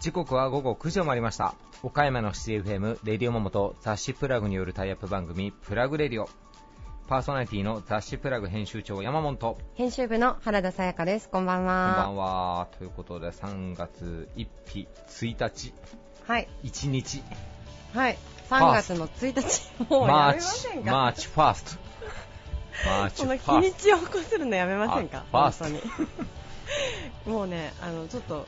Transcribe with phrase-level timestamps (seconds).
[0.00, 1.54] 時刻は午後9時を回りました。
[1.82, 6.28] 岡山の CFM レディオモモと雑誌プラグによるタイアップ番組プラグレディオ。
[7.06, 9.58] パーソナリティの雑誌プラグ編集長山本。
[9.74, 11.28] 編集部の原田さやかです。
[11.28, 12.04] こんばんは。
[12.06, 12.68] こんばんは。
[12.78, 15.74] ということで3月1日1日。
[16.26, 16.48] はい。
[16.64, 17.22] 1日。
[17.94, 18.16] はい。
[18.48, 19.84] 3月の1日。
[19.90, 21.08] もうやめませんか？
[21.08, 21.89] ーチファースト
[23.16, 25.24] この日にちを起こすのやめませんか？
[25.32, 25.80] 本当に。
[27.26, 28.46] もうねあのちょっと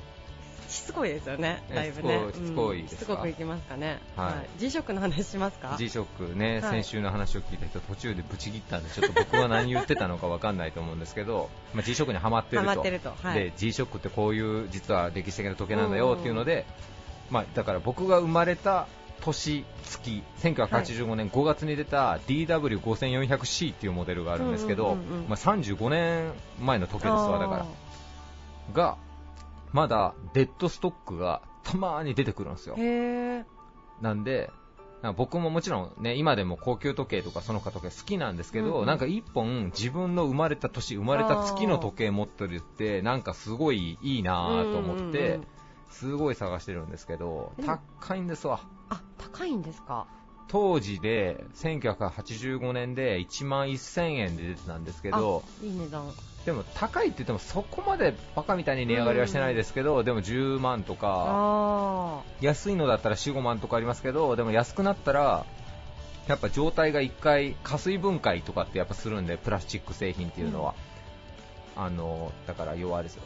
[0.68, 2.18] しつこいですよねえだいぶね。
[2.32, 2.88] しつこいうん。
[2.88, 4.00] しつこくいきますかね？
[4.16, 4.60] はい。
[4.60, 6.82] G ショックの話しますか？G ショックね、はい。
[6.82, 12.82] 先週の話を聞いた人途中でブチ切ったんでちょっと僕は何言ってたのか分かんないと思うんですけど、まあ、G ショックにはまってると。
[12.90, 13.14] ると。
[13.22, 13.34] はい。
[13.34, 16.64] で G ショックってこういう実は歴史的な時計なんだよっていうので、
[17.30, 18.86] まあ、だから僕が生まれた
[19.22, 24.96] 年月1985年5月に出た DW5400C っていうモデルがあるんですけど、
[25.28, 27.66] まあ、35年前の時計ですわだから。
[28.74, 28.96] が
[29.72, 32.76] まだデッドストックがたまに出てくるんですよ。
[34.00, 34.50] なんで、
[35.16, 38.86] 僕ももちろんね、今でも高級時計とかその他時計好きなんですけど、うんうん。
[38.86, 45.40] なんか一本自分の生まれた年、生まれた月の時計持ってるって、なんかすごいいいなぁと思って、
[45.90, 48.60] すごい探してるんですけど、高いんですわ。
[48.92, 50.06] あ高いんですか？
[50.48, 56.10] 当時で、1985年で1万1000円で出てたんですけど、いい値段。
[56.44, 65.46] でも高いって言ってもそこまでバカみたいに値上がりはしてないですけど、でも10万とか、あ安いのだったら4、5万とかありますけど、でも安くなったら、
[66.28, 70.74] やっぱ状態が1回、加水分解とかってやっぱするんで、プラスチック製品っていうのは、
[71.76, 73.22] あのだから要はあれですよ、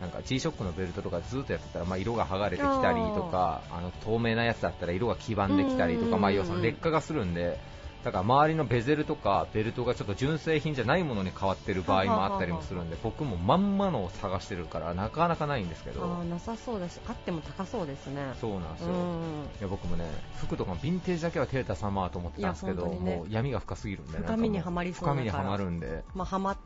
[0.00, 7.58] なんか G ショックのベルトとかずっとやってたら、まあ、色が剥がれてきたりとか、あの透明なやつだったら色が黄ばんできたりとか、まあ、要はその劣化がするんで、
[8.04, 16.04] だから周りのベゼルとかベルトがちょっと純正品じゃないものに変わってる場合もあったりもするんで、僕もまんまのを探してるから、なかなかないんですけど。
[16.04, 18.34] あーなさそうだしあっても高そうですね。
[18.40, 18.94] そうなんですよ、うん。
[18.94, 20.04] いや僕もね
[20.36, 22.98] 服とかもヴィンテージだけはテータ様と思ってたんですけど、ね。
[22.98, 25.24] もう闇が深すぎるんで深みにはまりそうだから。
[25.24, 26.04] 深みにはまるんで。
[26.14, 26.56] まあハマっ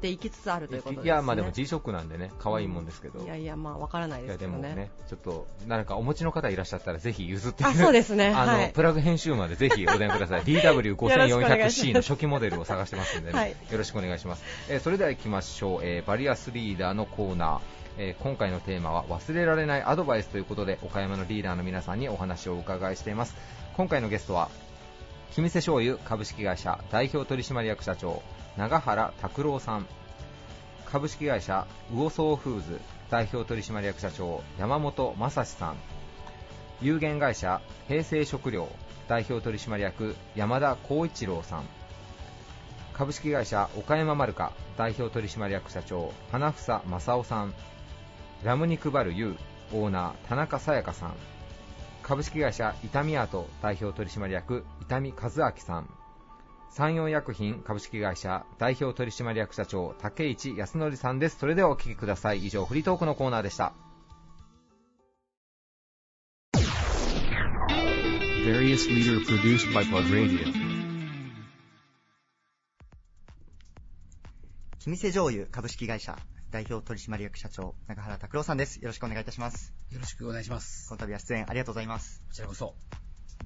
[0.00, 4.62] ていきつつあるということですねいやまあでも G ショックなんでね可愛いもんですけど、いやいやまあわからないですけどね。
[4.62, 8.28] でもねちょっとなんかお持ちの方いらっしゃったらぜひ譲ってあそうですね。
[8.28, 8.72] あの、はい。
[8.72, 10.52] プラグ編集までぜひお電話ください。
[10.52, 13.50] よろしくお願いしま DW5400C すの初期モデルを探してますんでね、はい。
[13.50, 17.60] よろしくお願いします、えーそれでは行きましょう、えーバリアスリーダーのコーナー。
[17.98, 23.34] えー今回のテーマは忘れられないアドバイスということで岡山のリーダーの皆さんにお話をお伺いしています。
[23.76, 24.48] 今回のゲストは
[25.32, 28.20] 君瀬醤油株式会社代表取締役社長
[28.56, 29.86] 永原拓郎さん。
[30.86, 32.80] 株式会社魚総フーズ
[33.10, 35.76] 代表取締役社長山本正史さん。
[36.82, 38.68] 有限会社平成食料
[39.06, 41.64] 代表取締役山田光一郎さん。
[42.92, 47.54] 株式会社岡山マルカ代表取締役社長花房正夫さん。
[48.42, 49.36] ラム肉バル U
[49.72, 51.14] オーナー田中さやかさん。
[52.10, 55.88] 株式会社伊丹アート代表取締役伊丹和明さん。
[56.72, 61.38] 山陽薬品株式会社代表取締役社長竹市康則さんです。
[61.38, 62.44] それではお聞きください。
[62.44, 63.74] 以上フリートークのコーナーでした.
[74.80, 76.18] 君瀬醤油株式会社
[76.50, 78.78] 代表取締役社長中原拓郎さんです。
[78.80, 79.72] よろしくお願いいたします。
[79.90, 80.88] よろしくお願いします。
[80.88, 82.24] この度は出演ありがとうございます。
[82.26, 82.74] こちらこそ。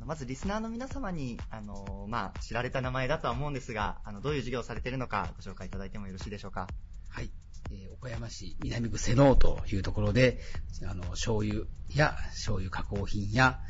[0.07, 6.67] まずリスナーの皆様に、あのまあ、知られた名前だとは思うんですが、あの、どういう授業をされているのかご紹介いただいてもよろしいでしょうか？
[7.11, 7.31] はい。
[7.71, 10.41] えー岡山市南区瀬能というところで、
[10.89, 13.61] あの、醤油や醤油加工品や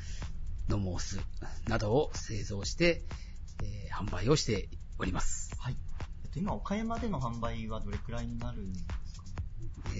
[0.71, 1.21] 飲むお酢
[1.69, 3.05] などを製造して、
[3.65, 4.69] えー販売をして
[4.99, 5.55] おります。
[5.59, 5.77] はい。
[6.25, 8.81] えっと、今、岡山での販売はどれくらいになるんで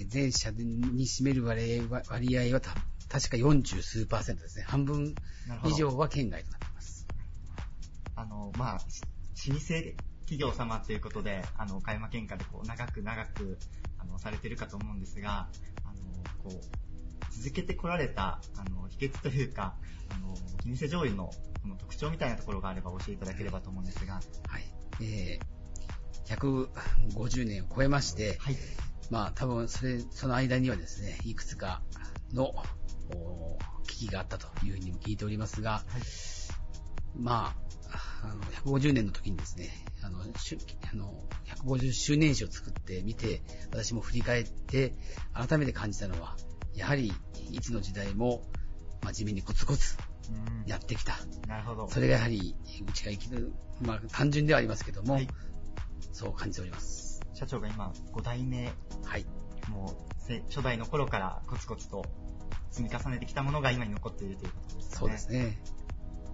[0.03, 2.75] 全社に占める割合は割合はた
[3.07, 4.65] 確か40数パーセントですね。
[4.67, 5.15] 半分
[5.63, 7.07] 以上は県外となっています。
[8.15, 9.01] あの、まあ、し
[9.49, 9.59] 老舗
[10.21, 13.59] 企業様ということで、あの、岡山県下でこう、長く長く、
[13.99, 15.47] あの、されてるかと思うんですが、
[15.83, 15.95] あの、
[16.43, 19.75] こう、続けてこられた、あの、秘訣というか、
[20.09, 21.31] あの、金瀬醤油の、
[21.61, 24.21] この特徴みたいなところがあれば教えていただければと思うんですが、は
[24.59, 24.63] い。
[25.01, 25.55] えー
[26.25, 28.57] 150年を超えまして、はい。
[29.09, 31.81] まあ多分それ、その間にはですね、いくつか
[32.33, 32.53] の
[33.13, 33.57] お
[33.87, 35.83] 危機があったというふうにも聞いておりますが、
[37.15, 37.55] ま
[37.91, 38.41] あ、あの
[38.75, 39.69] 150年の時にですね、
[40.03, 43.41] あの、あの150周年誌を作ってみて、
[43.71, 44.93] 私も振り返って
[45.33, 46.35] 改めて感じたのは、
[46.73, 47.13] やはり
[47.51, 48.43] いつの時代も
[49.03, 49.97] 真面目にコツコツ
[50.29, 51.17] うんやってきた。
[51.47, 51.87] なるほど。
[51.87, 52.55] それがやはり、
[52.87, 55.27] うちが生きる、まあ単純ではありますけども、はい
[56.15, 57.14] そう感じております。
[57.35, 58.71] 社長が今5代目、
[59.03, 59.25] はい。
[59.69, 62.05] もうせ初代の頃からコツコツと
[62.71, 64.97] 積み重ねてきたものが今に残っているということですね。
[64.97, 65.57] そうですね。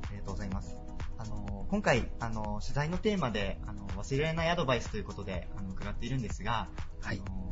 [0.07, 0.77] ありがとうございます。
[1.17, 6.67] あの、今回、あの、取材のテーマで、あの、忘れられないアドバイスということで、あの、伺っているんですが、
[7.01, 7.51] はいあの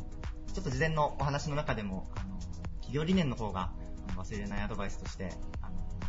[0.52, 2.36] ちょっと事前のお話の中でも、あの、
[2.80, 3.72] 企業理念の方が、
[4.08, 5.30] あの忘れられないアドバイスとして、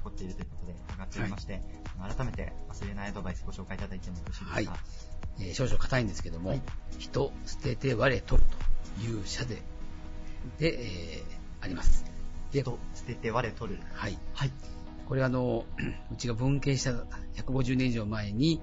[0.03, 1.61] 残っているということで伺っておりまして、
[1.99, 4.55] あの改めて忘れないアドバイスご紹介いただいてもよろしいですか？
[4.55, 4.67] はい
[5.39, 6.61] えー少々硬いんですけども、はい
[6.99, 8.47] 人捨てて我取る
[8.97, 9.61] という社で、
[10.59, 11.23] で、えー
[11.63, 12.05] あります。
[12.51, 13.79] で、人捨てて我取る。
[13.93, 14.17] はい。
[14.33, 14.51] はい。
[15.07, 15.65] これあの、
[16.11, 16.91] うちが文系した
[17.43, 18.61] 150年以上前に、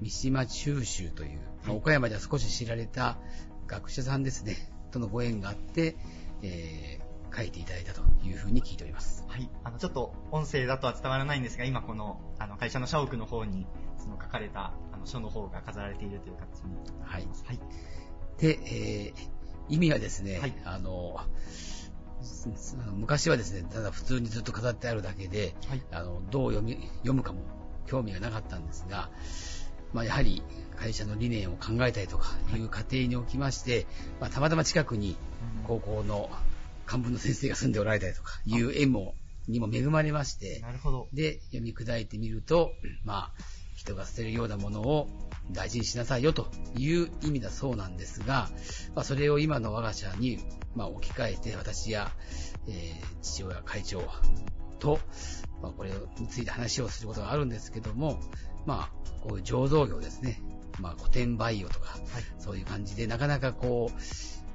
[0.00, 3.18] 三島中秋という、まあはい岡山では少し知られた
[3.68, 4.56] 学者さんですね、
[4.90, 5.96] とのご縁があって、
[6.42, 9.24] えー書いていただいたというふうに聞いております。
[9.28, 9.48] はい。
[9.64, 13.66] あの、ちょっと音声だとは伝わらないんですが、今この、あの、会社の社屋の方に、
[13.98, 16.74] その書かれた、あの、書の方が飾られているという形に
[17.10, 17.44] なります。
[17.46, 17.60] はい。
[18.38, 21.20] で、えー意味はですね、はいあの、
[22.96, 25.82] 昔はですね、ただ普通にずっと飾ってあるだけで、はい。
[25.92, 27.40] あのどう読み読むかも
[27.86, 29.10] 興味がなかったんですが、
[29.92, 30.42] まあ、やはり
[30.76, 33.86] 会社の理念を考えたりとかいう過程におきまして、
[34.20, 35.16] まあ、たまたま近くに
[35.66, 36.30] 高校の
[36.92, 39.14] 漢文の先生が住んでおられたりとかいう縁も
[39.48, 41.08] にも恵まれまして、なるほど。
[41.14, 42.72] で、読み砕いてみると、
[43.02, 43.42] まあ、
[43.74, 45.08] 人が捨てるようなものを
[45.50, 48.50] 大事にしなさいよという意味だそうなんですが、
[48.94, 50.38] まあ、それを今の我が社に、
[50.76, 52.12] まあ、置き換えて、私や、
[52.68, 54.02] えー父親会長
[54.78, 54.98] と、
[55.62, 58.20] まあ、これについて話をすることがあるんですけども、
[58.66, 60.42] まあ、こういう醸造業ですね。
[60.80, 62.00] まあ、古典培養とか、はい。
[62.38, 64.00] そういう感じで、なかなかこう、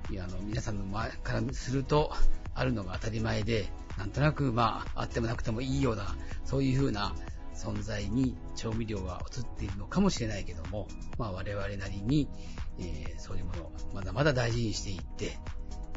[0.10, 2.12] いやあの皆さんの前からすると、
[2.56, 3.68] あるのが当たり前で、
[3.98, 6.16] なんとなく、まあ、あってもなくてもいいような、
[6.46, 7.14] そういうふうな
[7.54, 10.88] 存在に調味料が移っているのかもしれないけども、
[11.18, 12.30] まあ、我々なりに、
[12.80, 15.38] えーそういうものをまだまだ大事にしていって、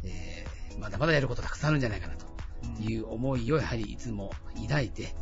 [0.05, 2.27] えーまだまだやることたくさんあるんじゃないかなと
[2.81, 4.33] いう思いをやはりいつも
[4.63, 5.13] 抱いてはい。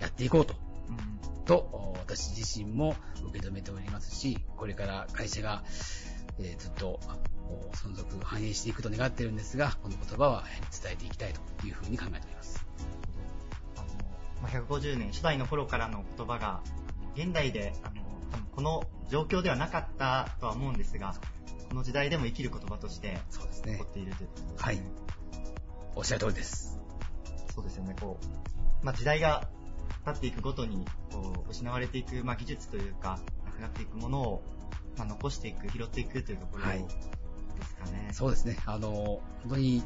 [0.00, 0.54] やっていこうと
[0.88, 2.96] うんと、私自身も
[3.28, 5.62] 受け止めておりますし、これから会社が、
[6.38, 6.98] えーずっと
[7.37, 7.37] お
[7.72, 10.44] 存続、繁栄していくと願っているんですが、この言葉は
[10.82, 12.66] 伝えていきたいというふうに考えております。
[13.76, 13.86] あの、
[14.42, 16.60] まあ、150年、初代の頃からの言葉が、
[17.14, 18.02] 現代で、あの、
[18.52, 21.14] この状況ではなかったとは思うんですが、
[21.68, 23.86] この時代でも生きる言葉として残っ。
[23.86, 24.56] ているということですね。
[24.58, 24.82] はい
[25.94, 26.78] おっしゃる通りです。
[27.52, 29.48] そうですよね、こう、まあ、時代が
[30.04, 34.42] 経っていくごとに、こう、失われていく、まあ、技術というか、なくなっていくものを、
[34.96, 36.84] まあ、残していく、拾っていくというところはい
[37.58, 38.10] ですかね。
[38.12, 38.58] そうですね。
[38.66, 39.82] あの、本当に、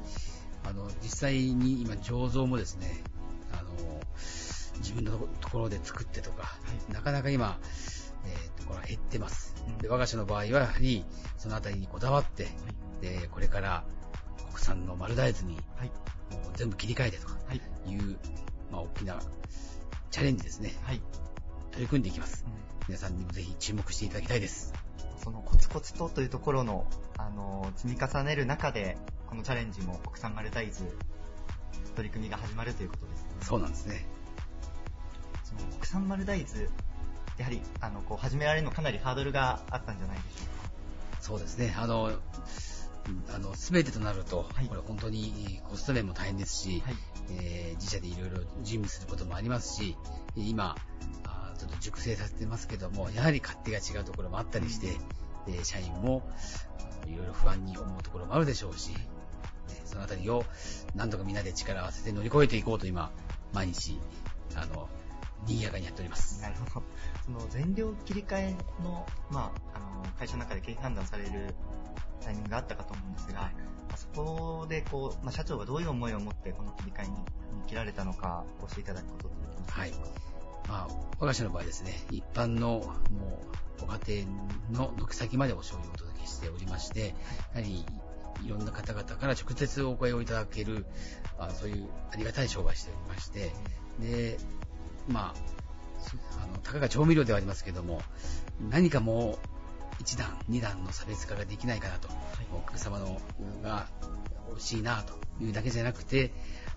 [0.65, 3.03] あの、実際に今、醸造もですね、
[3.53, 3.71] あの、
[4.79, 6.49] 自分のところで作ってとか、は
[6.89, 7.59] いなかなか今、
[8.25, 9.79] えーところが減ってますうん。
[9.79, 11.05] で、我が社の場合は、やはり、
[11.37, 12.49] そのあたりにこだわって、
[13.01, 13.85] で、これから
[14.53, 15.89] 国産の丸大豆にはい。
[15.89, 17.61] もう全部切り替えてとかはい。
[17.91, 18.19] いう、
[18.71, 19.21] まあ、大きな
[20.11, 20.73] チャレンジですね。
[20.83, 21.03] はい。
[21.73, 22.45] 取り組んでいきます。
[22.47, 24.73] うん皆さんにもぜひ注目していただきたいです。
[25.23, 26.85] そのコツコツとというところの、
[27.17, 28.97] あの、積み重ねる中で、
[29.29, 30.77] このチャレンジも国産丸大豆、
[31.95, 33.29] 取り組みが始まるということですね。
[33.43, 34.05] そうなんですね。
[35.45, 36.69] その国産丸大豆、
[37.39, 40.63] やはり、あの、こう、始められるのかなりハードルがあったんじゃないでしょ
[41.21, 41.75] そうですね。
[41.79, 46.89] あの、うんあの、すべてとなると、はいこれ本当にコスト面も大変ですし、うか。
[46.89, 46.97] はい。
[47.31, 49.97] えー自社でいろいろ準備することもありますし、
[50.37, 50.77] 今、
[51.63, 54.89] ちょっと熟成させてますけども、やはり勝手が違うところもあったりして、
[55.47, 56.23] で社員も
[57.07, 58.97] いろいろ不安に思うところもあるでしょうし、ね
[59.85, 60.45] そのあたりを
[60.97, 63.13] 何とかみんなで力を合わせて乗り越えていこうと今、
[63.53, 63.99] 毎日、
[64.57, 64.89] あの、
[65.47, 66.41] 賑やかにやっております。
[66.43, 66.87] なるほど。
[67.25, 71.55] その全量切り替えの、まあ、あの、会社の中で経営判断される
[72.21, 73.51] タイミングがあったかと思うんですが、ま
[73.95, 77.15] あそこでこう、まあ、社長がどういう思いを持ってこの切り替えに
[77.67, 79.81] 切られたのか教えていただくことってできますか？
[79.81, 79.93] はい。
[80.69, 83.41] まあ、我が社の場合ですね、一般の、も
[83.79, 84.25] う、ご家
[84.73, 87.15] 庭の軒先までお醤油をお届けしておりまして、
[87.55, 87.85] やはり、
[88.45, 90.87] いろんな方々から直接お声をいただける、
[91.39, 93.53] あそういうありがたい商売しておりまして、
[94.01, 94.39] で、
[95.09, 95.53] まあ、
[96.01, 98.03] そあの、たかが調味料ではありますけども、
[98.71, 99.39] 何かもう、
[100.01, 102.09] 一段、二段の差別化ができないかなと、
[102.53, 103.21] お客様の
[103.63, 103.87] が
[104.49, 106.33] 美味しいなというだけじゃなくて、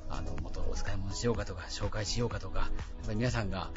[0.09, 2.69] あの、もっとお使い物しようかとか、紹介しようかとか、やっ
[3.05, 3.71] ぱり皆さんが、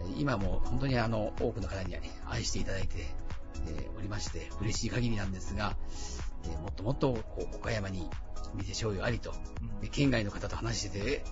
[0.00, 3.06] えー今も本当にあの、多くの方に愛していただいて、
[3.66, 5.76] えーおりまして、嬉しい限りなんですが、
[6.44, 8.08] えーもっともっとこう岡山に
[8.54, 9.34] 店醤油ありと、う
[9.90, 11.24] 県外の方と話してて、え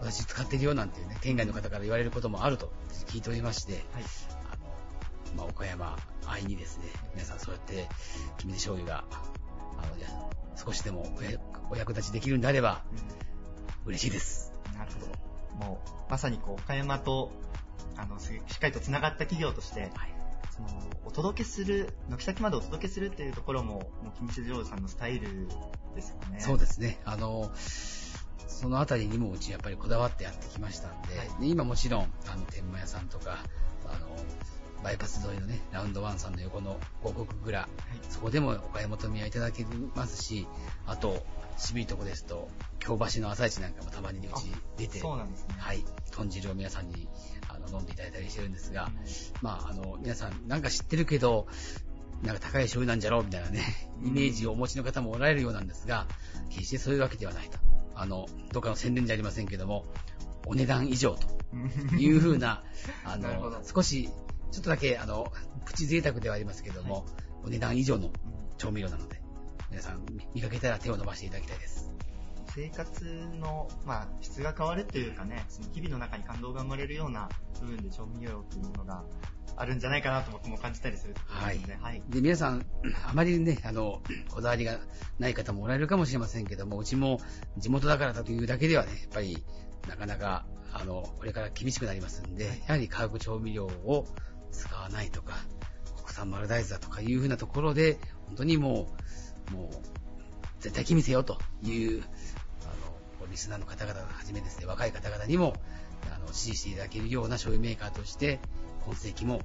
[0.00, 2.70] 私使ってるよなんていうね、県外の方から言われることもあると
[3.06, 3.82] 聞いておりまして、はい。
[4.52, 4.56] あ
[5.34, 6.84] の、まあ、岡山愛にですね、
[7.14, 7.88] 皆さんそうやって、
[8.38, 9.04] 君で醤油が、
[9.78, 11.06] あの、少しでも
[11.70, 12.84] お役立ちできるんであれば、
[13.86, 14.52] 嬉しいです。
[14.76, 15.00] なるほ
[15.60, 15.66] ど。
[15.66, 17.30] もう、まさにこう、岡山と、
[17.96, 19.90] あの、すしっかりと繋がった企業として、
[20.50, 20.68] その、
[21.04, 25.48] お届けする、軒先までお届けするっていうところも、もう、君津上さんのスタイル
[25.94, 26.40] ですよね。
[26.40, 27.00] そうですね。
[27.04, 27.50] あの、
[28.48, 33.44] そのあたりにもうちやっぱりこだわってやってきましたんで、はいで今もちろん、あの、天満屋さんとか、
[33.86, 34.08] あの、
[34.86, 37.68] バイパス沿いのね、ラウンドワンさんの横の五穀蔵、
[38.08, 39.66] そこでもお買い求めはいただけ
[39.96, 40.46] ますし、
[40.86, 41.26] あと、
[41.56, 45.56] 渋いとこですと、京橋の朝市なんかもたまにうち出て、そうなんですね。
[45.58, 47.08] はい、豚汁を皆さんに
[47.48, 48.92] あの飲んでいただいたりしてるんですが、
[49.42, 51.48] まあ、あの、皆さんなんか知ってるけど、
[52.22, 53.64] なんか高い醤油なんじゃろうみたいなね、
[54.04, 56.06] イメージをお持ちの方もおられるようなんですが、
[56.48, 57.58] 決してそういうわけではないと。
[57.96, 59.84] あの、どっかの宣伝じゃありませんけども、
[60.46, 62.62] お値段以上というふうな、
[63.04, 64.10] あの、少し、
[64.50, 65.32] ちょっとだけ、あの、
[65.64, 67.06] プチ贅沢ではありますけども、
[67.44, 68.10] お値段以上の
[68.58, 69.20] 調味料なので、
[69.70, 71.90] 皆さん見見かけたら手を伸ばしていただきたいです。
[72.54, 73.04] 生活
[73.38, 77.28] の、まあ、質が変わるというかね、その日々の中に感動が生まれるような
[77.60, 79.04] 部分で調味料というものが
[79.56, 82.02] あるんじゃないかなと僕も感じたりするすので、はい。
[82.08, 82.64] で、皆さん、
[83.06, 84.00] あまりね、あの、
[84.30, 84.78] こだわりが
[85.18, 87.20] ない方もおられるかもしれませんけども、うちも
[87.58, 89.44] 地元だからというだけではね、やっぱり、
[89.88, 94.06] なかなか、あの、これから厳しくなりますんで、やはり化学調味料を
[94.56, 95.34] 使わないとか、
[96.02, 98.88] 国産丸大豆だとかいうふうなところで、本当にも
[99.50, 99.70] う、もう、
[100.60, 102.02] 絶対気にせよという、
[102.64, 105.54] あの、リスナーの方々をはじめですね、若い方々にも、
[106.14, 108.40] あの、支持していただけるような醤油メーカーとして、
[108.84, 109.38] 今世紀も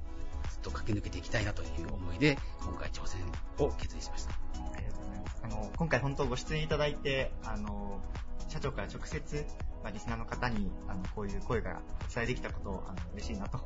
[0.50, 3.20] ずっと駆け抜けていきたいなという思いで、今回挑戦
[3.58, 5.01] を決意しました。
[5.42, 8.00] あの、今回本当ご出演いただいて、あの、
[8.48, 9.46] 社長から直接、
[9.82, 13.58] まあ、リスナーの方に、あの、こういう声がお伝えできたことを、あの、嬉しいなと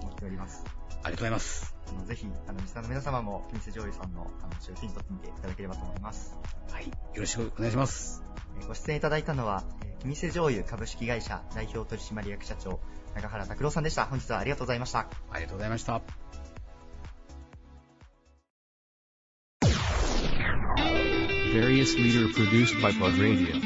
[0.00, 0.64] 思っております。
[0.66, 1.76] ありがとうございます。
[1.88, 6.36] あの、ぜひ、あの、リスナーの皆様も、ミスジョーイさんの、あの、商品取ってみていただければと思います。
[6.70, 6.86] はい。
[6.86, 8.22] よろしくお願いします。
[8.22, 8.28] えー
[8.66, 12.80] ご出演いただいたのは、えー、キミセ醤油株式会社代表取締役社長、
[13.14, 14.06] 長原拓郎さんでした。
[14.06, 15.06] 本日はありがとうございました。
[15.30, 16.37] ありがとうございました。
[21.58, 23.60] Various leader produced by Plug Radio.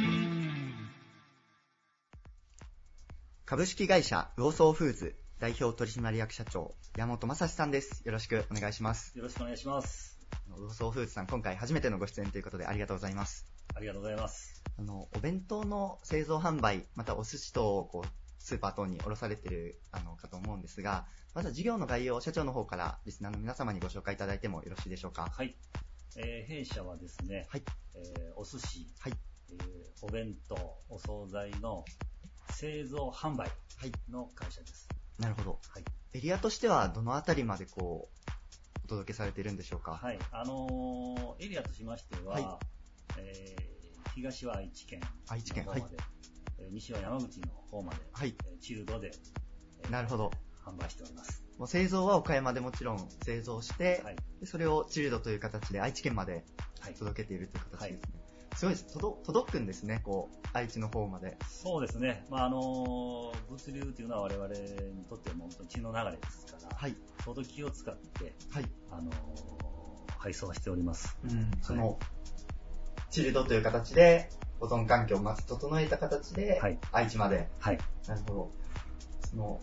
[3.45, 8.01] 株式会社魚ソーフーズ代表取締役社長、山本正史さんです。
[8.07, 9.13] よろしくお願いします。
[9.15, 10.19] よろしくお願いします。
[10.49, 13.45] 魚ソーフーズさん、今回初めてのご出演ということでありがとうございます。
[13.75, 14.63] ありがとうございます。
[14.79, 18.09] あの、お弁当の製造販売、またお寿司と、こう、
[18.39, 25.31] スーパー等に卸されてる、あの、かと思うんですが、まずは事業の概要を社長の方からリスナーの皆様にご紹介いただいてもよろしいでしょうか？
[25.31, 25.55] はい。
[26.19, 27.63] えー弊社はですね、はい。
[27.95, 29.13] えーお寿司、はい。
[29.51, 30.57] えーお弁当、
[30.89, 31.85] お惣菜の
[32.51, 33.93] 製造販売はい。
[34.11, 34.89] の会社です。
[35.19, 35.61] なるほど。
[35.71, 35.85] はい。
[36.15, 38.31] エリアとしてはどのあたりまでこう、
[38.85, 39.93] お届けされているんでしょうか？
[39.93, 40.19] はい。
[40.33, 42.45] あのーエリアとしましては、はい
[43.19, 43.73] えー
[44.15, 45.97] 東は愛知県愛知県の方まで、
[46.59, 49.11] えー西は山口の方まで、はいえーチルドで、
[49.85, 50.31] えーなるほど。
[50.67, 51.42] 販売しております。
[51.59, 54.17] もう製造は岡山でもちろん製造して、はい。
[54.41, 56.45] でそれをチルドという形で愛知県まで
[56.81, 56.95] はい。
[56.95, 58.23] 届けているという形ですね。
[58.55, 58.93] すごいです。
[58.93, 61.37] 届届くんですね、こう、愛知の方まで。
[61.49, 62.27] そうですね。
[62.29, 66.93] まあ、あのー物流というのは我々にとっても本当に血の流れですから、はい。
[66.93, 68.69] ちょうど気を使って、はい。
[68.91, 69.13] あのー
[70.19, 71.17] 配送はしております。
[71.25, 71.51] うん。
[71.63, 71.99] その、
[73.11, 74.29] チルドという形で、
[74.61, 77.49] 保存環境をまず整えた形で、はい愛知まで。
[77.59, 77.79] はい。
[78.07, 78.51] なるほど。
[79.29, 79.61] その、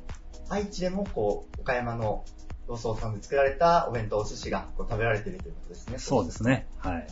[0.50, 2.26] 愛知でもこう、岡山の
[2.68, 5.98] ローソンさんで作られたお弁当、お寿司がこう食べられているということですね。
[5.98, 6.68] そうですね。
[6.78, 7.08] はい。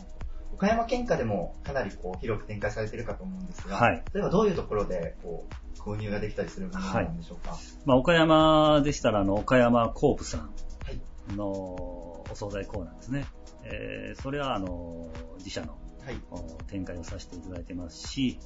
[0.52, 7.52] 岡山県下でもかなりこう広く展開されているかと思うんですが、はい例えばどういうところでこう購入ができたりするものなんでしょうか。
[7.52, 7.60] はい。
[7.84, 10.46] まあ、岡山でしたら、あの、岡山コープさんは
[10.90, 11.36] い。
[11.36, 13.26] のお惣菜コーナーですね。
[13.64, 16.20] えーそれは、あの、自社のはい。
[16.30, 18.40] お展開をさせていただいてますし、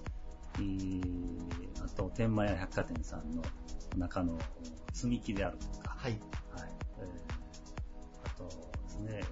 [0.56, 3.42] えーあと、天満屋百貨店さんの
[3.96, 4.38] 中の
[4.92, 6.12] 積み木であるとか、はい。
[6.12, 6.20] はい。
[7.00, 7.32] えー
[8.24, 8.44] あと
[8.82, 9.22] ですね、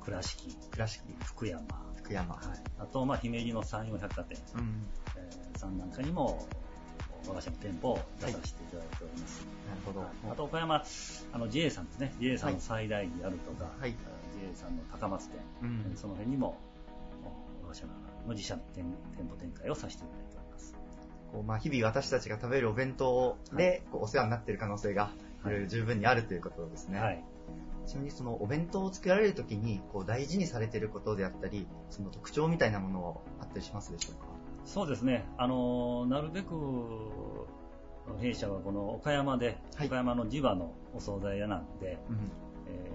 [0.00, 1.62] 倉敷、倉敷、福山、
[1.96, 2.34] 福山。
[2.34, 2.44] はい。
[2.78, 4.86] あと、まあ、姫路の山陽百貨店、うん。
[5.16, 6.46] えーさんなんかにも、
[7.28, 9.46] 我が社の店舗を出させていただいております。
[9.68, 10.00] なるほど。
[10.00, 10.82] はいあと、岡山、
[11.32, 12.14] あの、JA さんですね。
[12.20, 13.94] JA さんの最大であるとか、はい
[14.40, 16.58] JA さんの高松店、うんその辺にも、
[17.62, 17.92] お我が社の
[18.34, 18.84] 自社の店
[19.16, 20.31] 店舗展開をさせていただいて。
[21.32, 25.10] こうまあ日々私たちが食べるお弁当でこうお世話になっている可能性が
[25.42, 26.98] はい十分にあるということですね。
[27.00, 27.24] はい。
[27.84, 34.26] ちなみにそのお弁当を作られるときにこう大事にされていることであったり、その特徴みたいなものはあったりしますでしょうか？
[34.64, 35.24] そうですね。
[35.36, 36.54] あの、なるべく、
[38.20, 42.30] 弊社はこの岡山で、はい岡山の地場のお惣菜屋なんで、うん。
[42.68, 42.90] え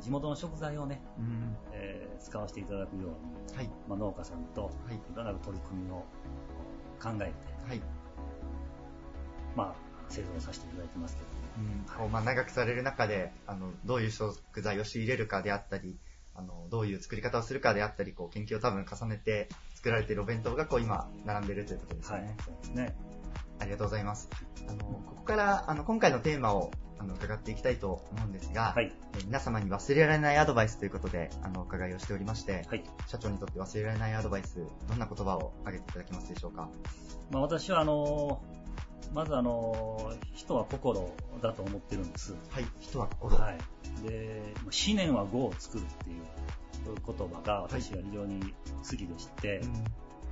[0.00, 1.56] ー地元の食材をね、うん。
[1.72, 3.70] えー使わせていただくように、はい。
[3.88, 4.94] まあ、農家さんとはい。
[4.94, 6.04] いろんな取り組みを
[7.00, 7.32] 考えて、
[7.68, 7.80] はい。
[9.56, 9.74] まあ、
[10.12, 15.98] 製造させていただいてますけどうまあ、長くされる中であのどういう食材を仕入れるかであったり
[16.34, 22.96] あのどういう作り方をするかであったりこう研究を多分重ねて作られているお弁当がこう今並んでいるということですね、はい、そうですね。
[23.58, 24.28] ありがとうございます。
[24.66, 26.70] あのここからあの今回のテーマを
[27.02, 28.92] あの伺っていきたいと思うんですが、はい。
[29.18, 32.84] え皆様に忘れられないアドバイスということであのお伺いをしておりまして、はい。
[33.08, 36.68] 社長にとって忘れられないアドバイスどんな言葉を挙げていただけますでしょうか？
[37.30, 38.40] まあ、私は、あの
[39.12, 42.34] まず、あの人は心だと思ってるんです。
[42.50, 43.58] はい人は心はい。
[44.08, 46.22] で、まあ思念は語を作るっていう
[46.84, 48.54] 言葉が私は非常に
[48.88, 49.72] 好きでして、うん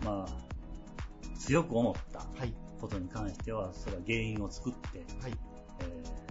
[0.07, 5.33] まあ、強く思ったはいことに関しては、それは原因を作って、はい、
[5.81, 6.30] えー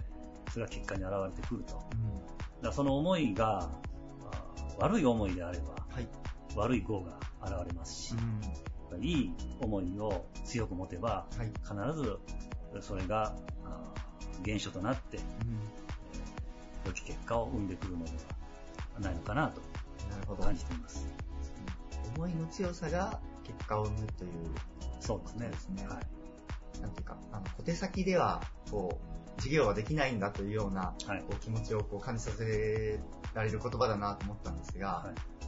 [0.50, 1.76] それが結果に現れてくると。
[1.92, 2.20] うん
[2.62, 3.70] らその思いが、
[4.22, 4.44] まあ
[4.78, 6.08] 悪い思いであれば、はい
[6.56, 8.14] 悪い語が現れますし、
[8.92, 12.18] うんいい思いを強く持てば、はい必ず
[12.80, 15.24] それがあー原書となって、うん
[16.86, 18.10] 良き結果を生んでくるので
[18.94, 19.60] はないのかなと
[20.36, 21.06] 感じています。
[22.16, 24.30] 思いの強さが結果を生むという、
[25.00, 25.40] そうですね。
[25.40, 26.80] そうですねはい。
[26.80, 29.00] なんていうか、あの小手先では、こ
[29.40, 33.00] う、事業はできないんだというような、はい気持ちをこう感じさせ
[33.34, 35.40] られる言葉だなと思ったんですが、はい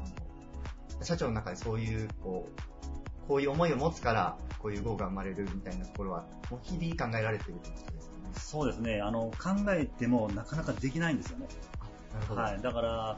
[1.05, 8.19] 社長の中でそういう、こう、こういう思いを持つから、こういう号が生まれるみたいなところは、もう日々考えられているということですよね。
[8.35, 9.01] そうですね。
[9.01, 11.47] あの、考えてもなかなかできないんですよね。
[11.81, 12.41] あなるほど。
[12.41, 12.63] はい。
[12.63, 13.17] だから、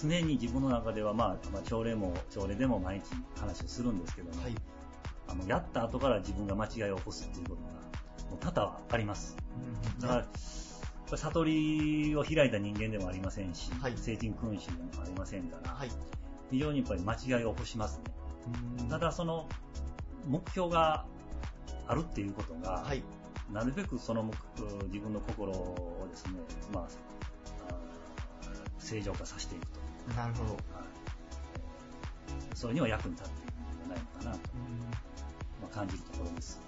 [0.00, 3.06] 常に自分の中では、まあ、まあ、朝礼も、朝礼でも毎日
[3.40, 4.54] 話をするんですけども、はい。
[5.28, 7.70] あの、やった後から自分が間違いを起こすっていうことが、
[8.38, 9.36] 多々あります。
[10.00, 10.26] だか
[11.10, 15.90] ら、悟りを開いた人間でもありませんし、はい聖人君主でもありませんから、はい。
[16.50, 18.04] 非常にやっぱり間違いを起こしますね。
[18.80, 19.48] うんただ、その、
[20.26, 21.04] 目標が
[21.86, 23.02] あるっていうことが、はい。
[23.52, 24.32] なるべくその目
[24.86, 26.32] 自分の心をですね、
[26.72, 26.88] まあ、
[28.78, 29.80] 正常化させていくと。
[30.14, 30.52] なるほど。
[30.54, 30.60] はい
[32.60, 34.38] それには役に立っているんじゃないのかなと、
[35.62, 36.60] まあ、感じるところです。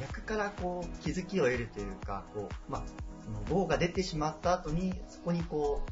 [0.00, 2.82] 逆からこう気づきを得るというか、こう、まあ、
[3.24, 5.82] その号が出てしまった後に、そこにこ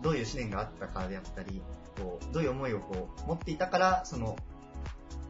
[0.00, 1.62] う、どういう思念があったかであったり、
[1.98, 4.36] こう、どういう思いをこう、持っていたから、その、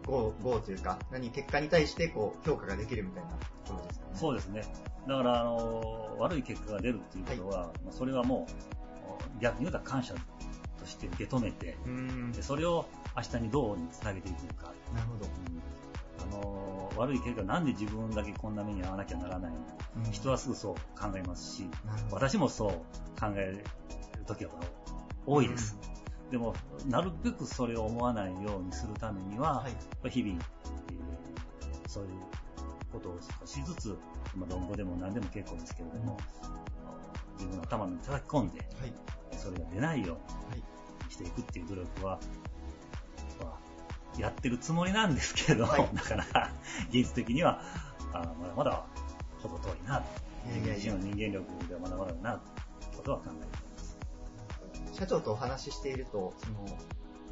[0.07, 3.31] 号、号というか、何、結果に対してこう、評価ができるみたいな
[3.64, 4.12] ところですかね。
[4.14, 4.62] そうですね。
[5.09, 8.47] だから、あの、悪い結果が出るっていうことは、まあそれはも
[9.38, 12.33] う、逆に言うたら感謝として受け止めて、うーん。
[12.33, 14.73] でそれを明日にどうにつなげていくか。
[14.94, 15.29] なるほど。
[16.20, 19.59] あの、悪い結果、なんで自分だけこんな目に遭わなきゃならないの？
[19.96, 21.68] うん人はすぐそう考えますし。
[22.11, 22.70] 私もそう
[23.20, 23.62] 考え
[24.18, 24.53] る時は
[25.27, 25.79] 多いです。
[26.31, 26.55] でも、
[26.87, 30.11] なるべくそれを思わないようにするためには、はい。
[30.11, 30.38] 日々、
[30.90, 32.11] えーそういう
[32.92, 33.98] ことを少しずつ、
[34.35, 36.16] まあ、論語でも何でも結構ですけれども、
[37.35, 38.92] 自分の頭に叩き込んで、はい。
[39.37, 40.59] それが出ないよはい。
[40.59, 42.20] うにしていくっていう努力は、まあ
[44.18, 45.94] やってるつもりなんですけど、はい。
[45.94, 46.50] なかなか
[46.88, 47.61] 現実的には、
[48.12, 48.87] あまだまだ
[49.42, 50.03] ほど遠いな、
[50.46, 52.42] いやいやいや自身の人間力ではまだまだだな、
[52.96, 54.98] ことは考えています。
[54.98, 56.79] 社長とお話ししていると、その、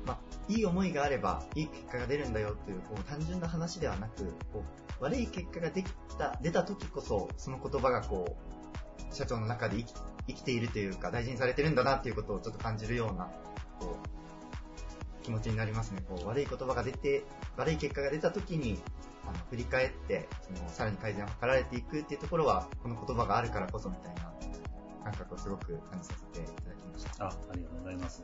[0.05, 0.19] まあ、
[0.49, 4.65] いい思いがあれば、いい結果が出るんだよっていう、こう、単純な話ではなく、こ
[5.01, 8.37] う、悪い結果ができた、出た時こそ、その言葉がこ
[9.11, 9.95] う、社長の中で生き
[10.29, 13.31] 生きているというか、大事にされてるんだなっていうことをちょっと感じるような、
[13.79, 14.22] こう、
[15.23, 16.03] 気持ちになりますね。
[16.09, 17.25] こう、悪い言葉が出て、
[17.57, 18.81] 悪い結果が出た時に、
[19.25, 24.33] あの、振り返って、その、さらに改善を図られていくっていうところは、この言葉があるからこそみたいな
[25.05, 27.25] 感覚をすごく感じさせていただきました。
[27.27, 28.23] あ、ありがとうございます。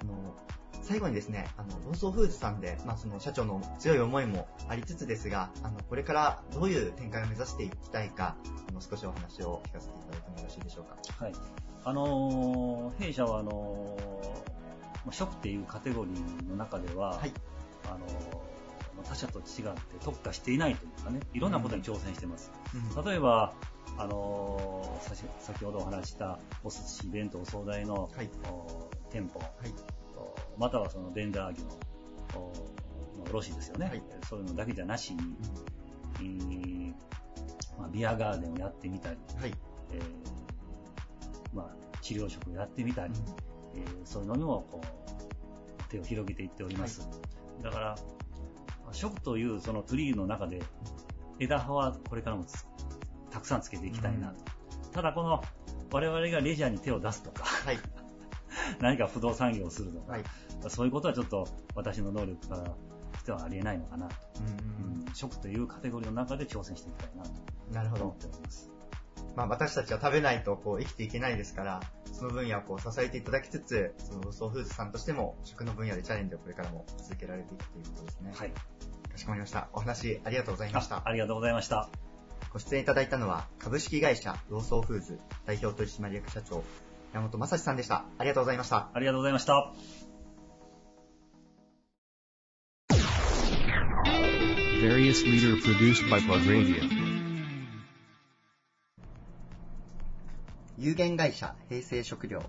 [0.00, 0.36] あの
[0.82, 8.36] 最後にですね、あの、ローソンフーズさんで、まあ、その社長の強い思いもありつつですが、あの、これからどういう展開を目指していきたいか、
[8.68, 11.24] あの、少しお話を聞かせていただいてもよろしいでしょうか。
[11.24, 11.32] はい。
[11.84, 13.96] あのー弊社は、あの
[15.12, 17.32] 食っていうカテゴリーの中では、はい。
[17.84, 22.50] あの他社と違って特化していないというかね、いろんなことに挑戦してます。
[23.04, 23.54] 例えば、
[23.98, 25.00] あの
[25.38, 29.50] 先ほどお話ししたお寿司、弁当、お惣菜の、はいお店舗、はい。
[30.16, 31.64] おまたはそのベンダー業
[32.34, 32.52] お
[33.18, 35.20] まあ卸ですよね、はいそういうのだけじゃなしに、
[36.20, 36.94] えー
[37.78, 39.52] まあ、ビアガーデンをやってみたり、はい。
[39.92, 40.36] えー
[41.54, 43.14] まあ、治療食をやってみたり、
[43.76, 47.08] えーそういうのにもこう手を広げていっております。
[47.62, 47.96] だから、
[48.92, 50.60] 食というそのツリーの中で
[51.38, 52.66] 枝葉はこれからもつ
[53.30, 54.44] たくさんつけていきたいなと。
[54.92, 55.42] ただこの、
[55.92, 57.78] 我々がレジャーに手を出すとか、はい。
[58.80, 60.24] 何か不動産業をするとか、はい。
[60.68, 62.64] そういうことはちょっと私の能力から
[63.18, 64.14] してはありえないのかなと。
[64.40, 67.30] うんうんうん食というカテゴリーの中で挑戦していきたいなと
[67.72, 68.28] なるほ思っど。
[68.28, 68.70] ております。
[69.36, 71.80] まあ私たちは食べないとこう生きていけないですから、
[72.12, 78.32] その分野をこう支えていただきつつ、そのソーフーズさんとしても食の分野でチャレンジをこれからも続けられていくということですね。
[78.34, 78.50] はい。
[78.50, 79.68] かしこまりました。
[79.74, 81.02] お話ありがとうございましたあ。
[81.08, 81.88] ありがとうございました。
[82.52, 86.64] ご出演いただいたのは、株式会社ローソーフーズ代表取締役社長、
[87.12, 88.06] 山本正史さんでした。
[88.16, 88.88] ありがとうございました。
[88.94, 89.72] ありがとうございました。
[94.80, 96.95] Various leader produced by Plug Radio.
[100.78, 102.42] 有限会社平成食料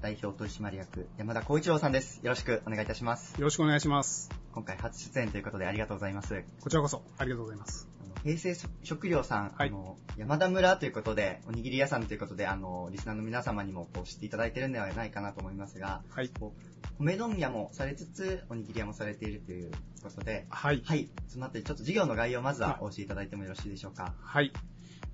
[0.00, 2.20] 代表取締役山田光一郎さんです。
[2.22, 3.34] よろしくお願いいたします。
[3.38, 4.30] よろしくお願いします。
[4.52, 6.44] 今回初出演ということでありがとうございます。
[6.62, 7.86] こちらこそ、ありがとうございます。
[8.22, 16.30] 平成食料さん、はいあの山田村ということで、おにぎり屋さんということで、あのリスナーの皆様にもこう知っていただいているのではないかなと思いますが、はい。
[16.40, 19.70] こう米問屋もされつつ、おにぎり屋もされているという
[20.02, 20.82] ことで、はい。
[20.86, 24.14] はい、そのあたりちょっと事業の概要をまずはお教えいただいてもよろしいでしょうか？
[24.22, 24.52] はい。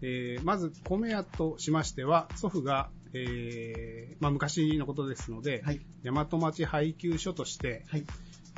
[0.03, 8.05] えー、まず、米屋としましては、祖父が、えー、まあ、昔のことですので、はい、大和町配給所として、はい、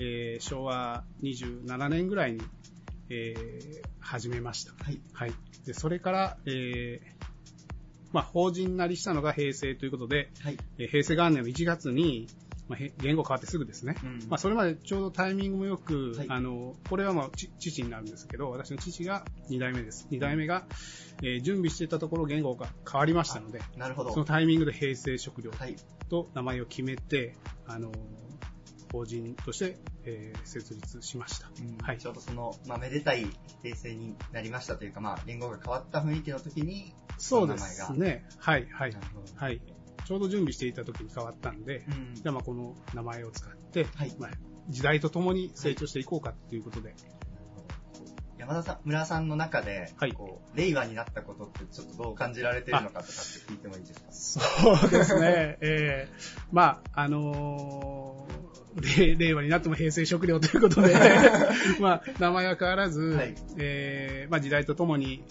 [0.00, 2.42] えー、昭和27年ぐらいに、
[3.08, 4.72] えー、始めました。
[4.84, 5.32] はい、はい。
[5.66, 7.24] で、それから、えー、
[8.12, 12.28] まあ、法人なりしたのが平成ということで、はい、えー平成元年の1月に、
[12.72, 13.96] まあ、へ言語変わってすぐですね。
[14.02, 20.06] うんまあ、それまでちょうどタイミングもよく、はいあの、これはまあ、ち父になるんですけど、私の父が2代目です。
[20.10, 20.64] 2代目が、
[21.22, 24.12] えー準備していたところ言語が変わりましたので、なるほど。
[24.12, 25.76] そのタイミングで平成食料はい、
[26.08, 27.92] と名前を決めて、あの、
[28.92, 31.50] 法人として、えー設立しました。
[31.82, 33.26] はいちょうどその、まあ、めでたい
[33.62, 38.24] 平成になりましたというか、まあ、言語が変わった雰囲気の時に、そうでその名前がすね。
[38.38, 38.96] はい、はい。
[39.36, 39.60] はい。
[40.04, 42.14] ちょうど準備していた時に変わったんで、うん。
[42.14, 44.14] じゃあまあこの名前を使って、はい。
[44.18, 44.30] まあ、
[44.68, 46.94] 時代とともに成長していこうかっていうことで、
[48.38, 50.12] 山田さん、村さんの中で、はい。
[50.12, 54.44] こう、令和になったことってちょっとどう感じられてるのかとかって聞いてもいいですか？
[54.80, 55.58] そうですね。
[55.62, 58.42] えー、まあ、あのー
[58.96, 60.94] 令令和になっても平成食料ということで、
[61.78, 63.34] まあ、名前は変わらず、はい。
[63.58, 65.22] えーまあ、時代とともに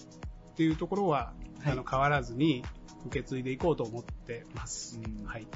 [0.52, 1.72] っていうところは、はい。
[1.72, 2.64] あの変わらずに
[3.06, 4.98] 受け継いでいこうと思ってます。
[4.98, 5.46] うんはい。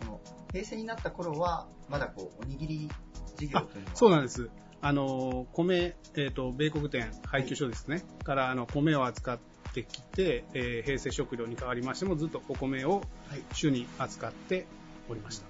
[0.00, 0.20] その、
[0.52, 2.88] 平成になった頃は、まだこう、おにぎり
[3.36, 4.50] 事業というのは、そうなんです。
[4.80, 8.02] あの、米、えっ、と、米国店配給所ですね。
[8.22, 9.38] から、あの、米を扱っ
[9.72, 13.42] てきて、えー平成食料に変わりましても、ずっとお米をはい。
[13.52, 14.66] 主に扱って
[15.08, 15.46] おりました。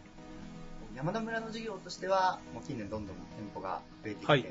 [0.95, 4.47] 山田村の事業としては、もう近年どんどん店舗が増えてきて、はい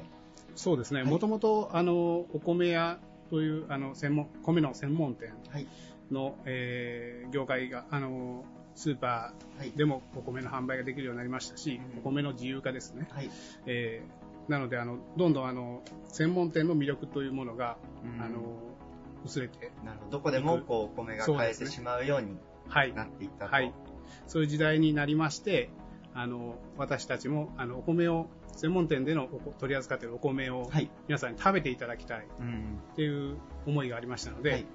[0.55, 1.01] そうですね。
[1.01, 5.67] はいもともと、あの、お米屋という、あの、専門、米の専門店はい。
[6.11, 9.67] の、えー業界が、あの、スーパはい。
[9.69, 13.07] ーでもお米の販売ができるようになりましたし、うんお米の自由化ですね。
[13.11, 13.29] はい。
[13.65, 18.41] えーなので、あの、どんどんあの、専門店の魅力というものが、うんあの、
[19.23, 20.11] 薄れて、なるほど。
[20.17, 22.35] どこでも、こう、お米が買えてしまうように
[22.67, 22.91] はい。
[22.93, 23.51] なっていったと。
[23.53, 23.73] はい。
[24.27, 25.69] そういう時代になりまして、
[26.13, 30.89] あの、私たちも、あの、お米を、専門店での取り扱っているお米をはい。
[31.07, 32.79] 皆さんに食べていただきたいうん。
[32.91, 34.65] っていう思いがありましたので、はい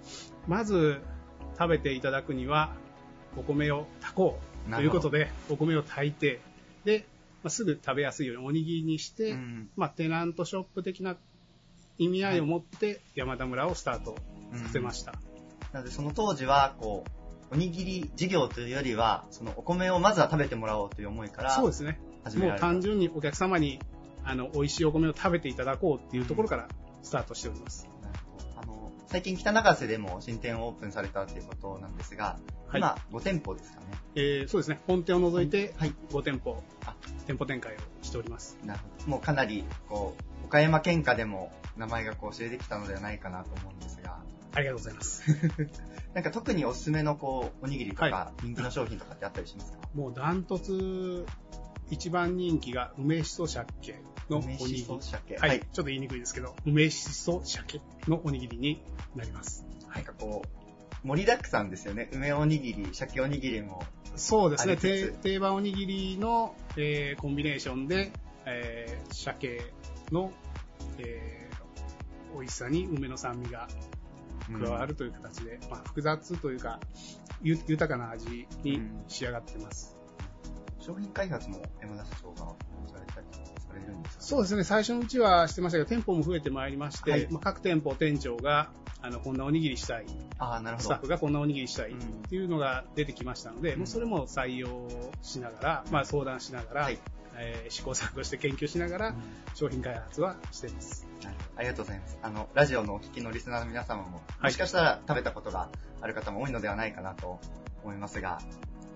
[0.47, 1.03] まず
[1.59, 2.73] 食べていただくには、
[3.37, 6.41] お米を炊こうということで、お米を炊いて、
[6.85, 7.07] で、
[7.43, 11.17] まあ、すぐ食べやすいようにおにぎりにして、うんまあ、テナントショップ的な
[11.99, 14.17] 意味合いを持って山田村をスタート
[14.55, 15.13] させました。
[15.73, 17.05] なので、その当時は、こ
[17.51, 21.99] う、おにぎり事業というよりは、そのお米をまずは食べてもらおうという思いから、そうですね。
[22.37, 22.59] もう。
[22.59, 23.81] 単純にお客様に
[24.25, 26.69] あの美味しいお米を食べていただこうっていうところから
[27.03, 27.88] スタートしております。
[29.09, 33.87] 最近北中瀬でも新店をオープンされたということなんですが、はい今5店舗ですかね。
[34.15, 34.81] えーそうですね。
[34.87, 35.95] 本店を除いてはい。
[36.11, 36.95] 5店舗、あ
[37.27, 38.59] 店舗展開をしております。
[38.63, 39.11] なるほど。
[39.13, 44.19] もうかなり、こう、岡山県下でも名前がこう知れてきたのではないかなと思うんですが、
[44.53, 45.25] ありがとうございます。
[46.13, 51.25] なんか特におすすめのこう、おにぎりとかは人気の商品とかってあったりしますか、もうダントツ
[51.91, 53.67] 一番人気が梅しそ鮭
[54.29, 54.87] のおにぎり。
[55.39, 55.61] はい、はい。
[55.61, 58.83] ちょっと言いにくいですけど、梅しそ鮭のおにぎりに
[59.17, 59.65] なります。
[59.95, 62.11] なんかこう、盛りだくさんですよね。
[62.13, 63.83] 梅おにぎり、鮭おにぎりも。
[64.17, 64.77] そうですね。
[64.77, 68.13] 定定番おにぎりの、えーコンビネーションで、
[68.47, 69.73] えー鮭
[70.11, 70.33] の、
[70.99, 71.49] えー
[72.35, 73.69] 美味しさに梅の酸味が
[74.63, 76.79] 加わるという形で、まあ、複雑というか、
[77.43, 79.98] ゆ豊かな味に仕上がってます。
[80.81, 82.55] 商品開発も山田社長が
[82.89, 83.27] されたり
[83.69, 87.29] されるんですかそうですね、最初のうちはしてましたけど、店舗も増えてまいりまして、はい。
[87.31, 90.07] まあ、各店舗店長が、あの、こんなおにぎりしたい、
[90.39, 90.87] ああ、なるほど。
[90.87, 93.79] スタッフがこんなおにぎりしたいうんっていうのが出てきましたので、うん。
[93.81, 94.89] もうそれも採用
[95.23, 96.99] しながら、まあ相談しながら、はい。
[97.41, 99.15] えー試行錯誤して研究しながらうん。
[99.55, 101.07] 商品開発はしています。
[101.57, 102.19] ありがとうございます。
[102.23, 104.45] あの、ラジオのお聞きのリスナーの皆様も、い。
[104.45, 105.69] もしかしたら食べたことが
[106.01, 107.41] ある方も多いのではないかなと
[107.85, 108.41] 思いますが、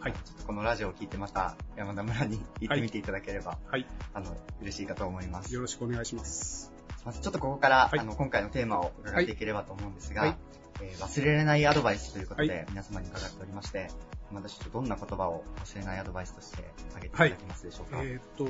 [0.03, 3.87] はいちょっとこのラジオを聞いてまた山田村に行ってみていただければ、はい。
[4.13, 5.55] あの、嬉しいかと思います。
[5.55, 6.73] よろしくお願いします。
[7.05, 10.37] まずちょっとここから、はいあの、今回のテーマを伺っていければと思うんですが、はい
[10.81, 13.91] えー忘れられないアドバイスということで、はい皆様に伺っておりまして、
[14.31, 18.03] 山田社長、どんな言葉を忘れないアドバイスとして挙げていただけますでしょうか？
[18.03, 18.47] えーっと、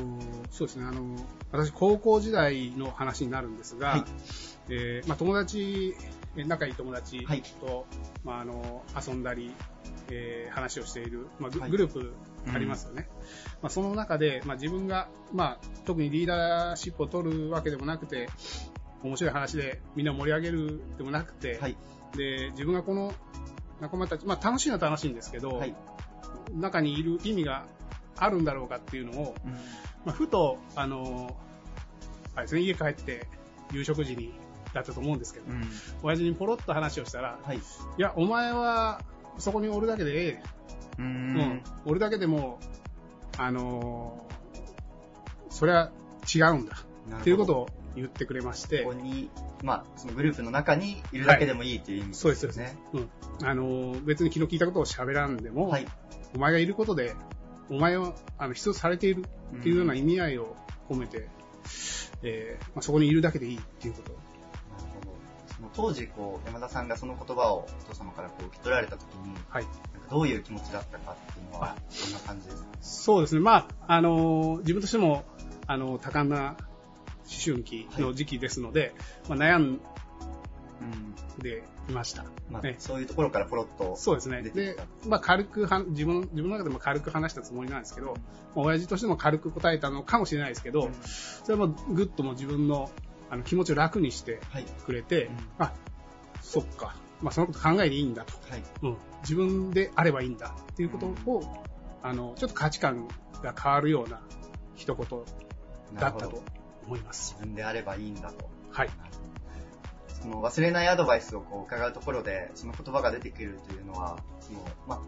[0.51, 1.17] そうですね、あの、
[1.51, 4.05] 私、高校時代の話になるんですが、はい
[4.71, 5.95] えーまあ、友達、
[6.37, 7.87] えー仲いい友達はいと、
[8.25, 9.53] まあ、あの、遊んだり、
[10.11, 12.13] えー話をしている、まあ、グループ
[12.53, 13.09] ありますよね。
[13.63, 18.29] まあ、その中で、まあ、自分が、まあ、特にリーダーシップを取るわけでもなくて、
[19.03, 21.77] 面白い話でみんな盛り上げるでもなくて、はい。
[22.17, 23.15] で、自分がこの
[23.81, 25.75] 仲間たち、まあ、楽しいのは楽しいんですけど、はい。
[26.55, 27.65] 中にいる意味が
[28.17, 29.35] あるんだろうかっていうのを、
[30.05, 31.37] まあ、ふと、あの、
[32.35, 33.27] あれですね、家帰って
[33.73, 34.35] 夕食時に
[34.75, 35.69] だったと思うんですけど、うん。
[36.03, 37.57] 親父にポロッと話をしたら、はい。
[37.57, 37.61] い
[37.97, 39.01] や、お前は
[39.39, 40.43] そこにおるだけでええ。
[40.99, 41.63] うんん。
[41.85, 42.59] おるだけでも、
[43.39, 44.27] あの
[45.51, 45.91] それは
[46.35, 46.85] 違うんだ。
[47.21, 49.29] っていうことを言ってくれましてここ、に、
[49.63, 52.21] まあ、そのグループの中にいるだけでもいいっていう意味ですね。
[52.21, 52.77] そうです、そうです。
[53.41, 53.49] うん。
[53.49, 55.87] あの別に昨日聞いたことを喋らんでも、はい。
[56.35, 57.15] お前がいることで、
[57.71, 59.25] お前をあの必要とされている
[59.59, 60.57] っていうような意味合いを
[60.89, 61.29] 込めて、
[62.23, 64.32] えーまあ、そこにいるだけでいいっていうこと。
[65.63, 69.67] の当時、こう、山田さんがその言葉をお父様からこう受け取られたときに、はい。
[70.11, 72.69] どういう気持ちだったかっていうのはあ、どんな感じですか？
[72.83, 73.41] そうですね。
[73.41, 75.25] まあ、あの自分としても、
[75.67, 76.57] あの多感な思
[77.43, 78.95] 春期の時期ですので、
[79.29, 81.15] まあ、悩んうん。
[81.39, 82.25] でいました。
[82.51, 83.97] まあ、ねそういうところからポロッと。
[83.97, 84.43] そうですね。
[84.43, 88.19] でまあ、軽くは、自分、自分の中でも軽く話したつもりなんですけど、まあ、
[88.57, 90.91] 親父としても軽く答えたのかもしれないですけど、
[91.43, 92.91] それはもうぐっともう自分の
[93.33, 94.65] あの気持ちを楽にしてはい。
[94.65, 95.73] くれて、うんあ、
[96.43, 96.95] そっか。
[97.23, 98.33] まあ、そのこと考えでいいんだと。
[98.51, 98.63] はい。
[98.83, 98.97] うん。
[99.23, 101.65] 自分であればいいんだっていうことを、
[102.03, 103.09] あの、ちょっと価値観
[103.43, 104.21] が変わるような
[104.75, 105.07] 一言
[105.95, 106.43] だったと
[106.85, 107.33] 思います。
[107.39, 108.51] 自分であればいいんだと。
[108.71, 108.91] はい。
[110.09, 115.01] その忘れないアドバイスをこう伺うところで、その言葉が出てくるというのは、そのまあ、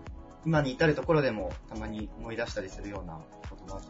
[0.47, 3.81] 今に至るところでもたまに思い出したりするような言葉。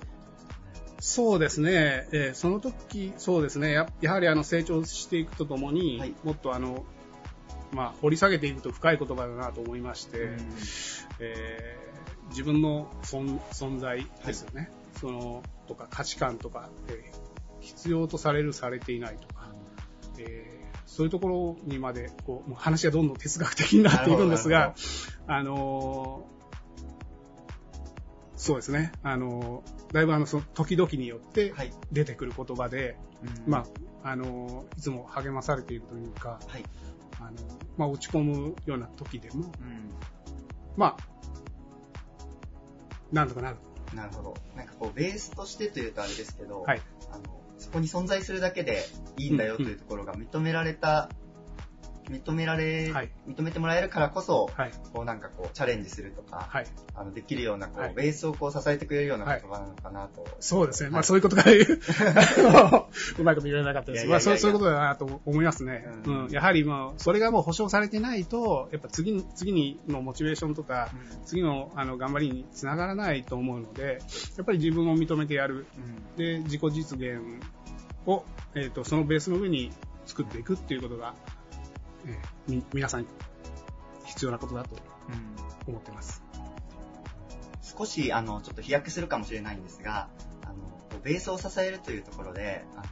[1.01, 6.15] そうですね、えーその時、そうですね、ややはりあの成長していくとともに、はい。
[6.25, 6.85] もっとあの、
[7.73, 10.39] まあ、掘り下げていくと深い言葉だなと思いまして、うん。
[11.21, 11.85] えー
[12.31, 17.25] 自分の存存在ですよね、そのとか価値観とか、えー
[17.61, 19.51] 必要とされる、されていないとか、
[20.19, 20.55] えー
[20.87, 24.75] そういうところにまでこうもう話がどんどん哲学的になっていくんですが、
[25.27, 26.34] あのー
[28.45, 31.73] そうですね、あのーだいぶあのその時々によってはい。
[31.93, 32.99] 出てくる言葉で、
[33.47, 33.65] うんま
[34.05, 36.65] あ、あのーいつも励まされているというか、はい。
[37.21, 37.31] あの
[37.79, 39.91] まあ、落ち込むような時でも、うん
[40.77, 41.07] まあ、
[43.13, 43.57] なんとかなる。
[43.95, 44.35] なるほど。
[44.55, 48.85] なんかこう、ベースとしてというとあれですけど、はいあの、そこに存在するだけで
[49.17, 51.09] いいんだよというところが認められた、
[52.11, 54.71] 認められ、はい認めてもらえるからこそ、はい。
[54.93, 56.67] こうなんかこう、チャレンジするとか、はい。
[56.95, 60.27] あの、できるような、こう、はいベースをこう、支えてくれるような言葉なのかなと。
[60.41, 60.91] そうですね。
[60.91, 61.81] まあ、はいそういうことから言う。
[63.19, 64.07] うまいこと言われなかったです。
[64.07, 65.87] いやいやいやいやまあ、そうそういうことだなと思いますね。
[66.07, 66.31] ううんん。
[66.31, 70.91] やはり、まあ、それがもう保証されてないと、やっぱ次に、次にのモチベーションとか、
[71.25, 74.01] 次の、あの、頑張りにつながらないと思うので、
[74.37, 75.67] やっぱり自分を認めてやる。
[75.77, 77.21] うんで、自己実現
[78.07, 79.73] を、えっ、と、そのベースの上に
[80.07, 81.15] 作っていくっていうことが、
[82.07, 83.07] えーみ皆さんに
[84.07, 84.77] 必要なことだと
[85.09, 86.23] うん思ってます。
[87.77, 90.09] 少し、あの、ちょっと飛躍するかもしれないんですが、
[90.45, 90.55] あの、
[91.03, 92.85] ベースを支えるというところで、あの、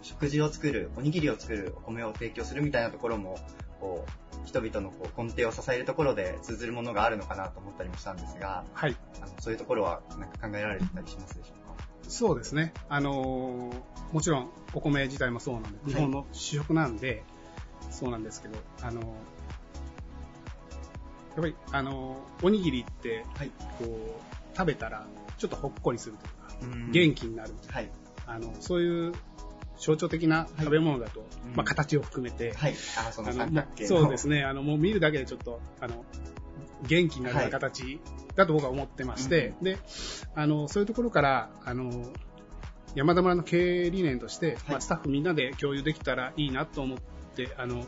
[0.00, 3.38] 食事を作る、おにぎりを作る、お米を提供するみたいなところも、
[3.80, 8.96] こう、人々のこう根底を支えるところで通ずるものがあるのかなと思ったりもしたんですが、はい。
[9.20, 11.84] あのそういうところはなんか考えられてたりしますでしょうか？
[12.08, 12.72] そうですね。
[12.88, 13.76] あのー
[14.12, 17.24] もちろんお米自体もそうなんで、い日本の主食なんで、
[17.90, 19.10] そうなんですけど、あのーや
[21.40, 23.50] っぱり、あのーおにぎりって、はい。
[23.78, 25.06] こう、食べたら、
[25.38, 26.30] ちょっとほっこりするとい
[26.68, 27.54] うか、うん元気になる。
[27.68, 27.90] はい。
[28.26, 29.12] あの、そういう
[29.78, 32.74] 象徴的な食べ物だと、うんまあ、形を含めて、はい。
[32.98, 33.88] あ、その三角形の。
[33.88, 34.44] そうですね。
[34.44, 36.04] あの、もう見るだけでちょっと、あの、
[36.86, 38.00] 元気になるような形
[38.34, 39.78] だと僕は思ってまして、で、
[40.34, 41.90] あの、そういうところから、あの、
[42.94, 47.04] 山田村の経営理念として、まあ、スタッフみんなで共有できたらいいなと思って、
[47.56, 47.84] あの、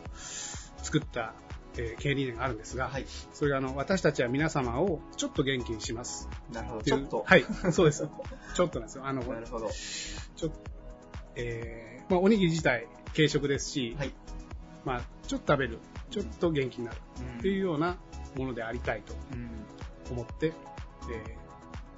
[0.83, 1.35] 作った、
[1.77, 3.07] えー経営理念があるんですが、はい。
[3.33, 6.83] それがあの、私たちは皆様をちょっと元気にしますなるほど。
[6.83, 7.25] ちょっと。
[7.27, 8.09] はい、そうです。
[8.55, 9.07] ちょっとなんですよ。
[9.07, 9.69] あの、なるほど。
[9.69, 10.61] ちょっと、
[11.37, 14.13] えー、まあ、おにぎり自体軽食ですし、はい。
[14.85, 15.79] まあ、ちょっと食べる、
[16.11, 17.97] ちょっと元気になるうんっていうような
[18.37, 19.51] ものでありたいとうん
[20.11, 20.53] 思って、え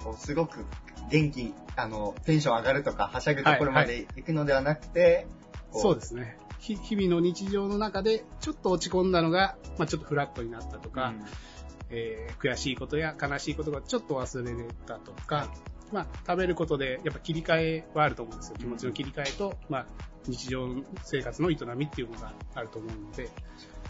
[0.03, 0.65] こうすごく
[1.11, 6.39] 元気、あの、テンション上がるとか、はしゃぐところまで行くのではなくて、ーこうそうですね。
[6.61, 11.25] ひ日々の日常の中で、ちょっと落ち込んだのが、まあ、ちょっとフラットになったとか、うん
[11.91, 15.53] えー悔しいことや悲しいことがちょっと忘れれたとか、
[15.93, 18.57] まあ、食べることで、やっぱ切り替えはあると思うんですよ。
[18.59, 19.87] 気持ちの切り替えと、まあ、
[20.27, 20.69] 日常
[21.03, 23.29] 生活の営みっていうのがあると思うので、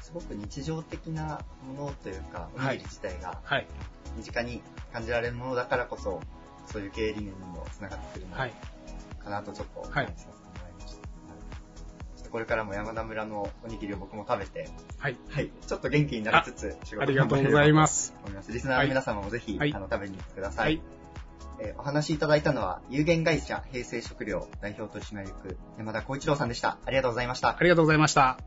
[0.00, 1.40] すごく日常的な
[1.76, 3.66] ものというか、おはいにぎり自体がはい。
[4.16, 6.20] 身近に感じられるものだからこそ、
[6.66, 8.52] そういう経営理念にもつながってくるのはい。
[9.22, 10.24] かなとちょっとはいました。
[10.24, 10.39] ちょっと
[12.30, 15.16] これからも山田村のおにぎりを僕も食べて、はい。
[15.28, 18.14] はい、ちょっと元気になりつつ、仕事ありがとうございます。
[18.24, 18.52] 思います。
[18.52, 20.62] リスナーの皆様もぜひ、はいあの、食べに来てくださ。
[20.62, 20.80] はいい。
[21.60, 26.78] えーお話しいただいたのは、有限会社平成食料代表取締役山田光一郎さんでした。
[26.86, 27.62] ありがとうございましたあ。
[27.62, 28.38] りがとうございました。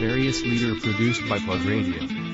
[0.00, 2.27] Various leader produced by Plug Radio.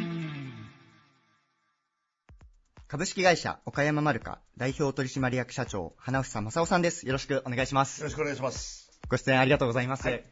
[2.95, 7.09] 株式会社岡山マルカ代表取締役社長花房正夫さんです。
[7.09, 8.01] よろしくお願いします。
[8.01, 9.01] よろしくお願いします。
[9.09, 10.07] ご出演ありがとうございます。
[10.07, 10.25] はい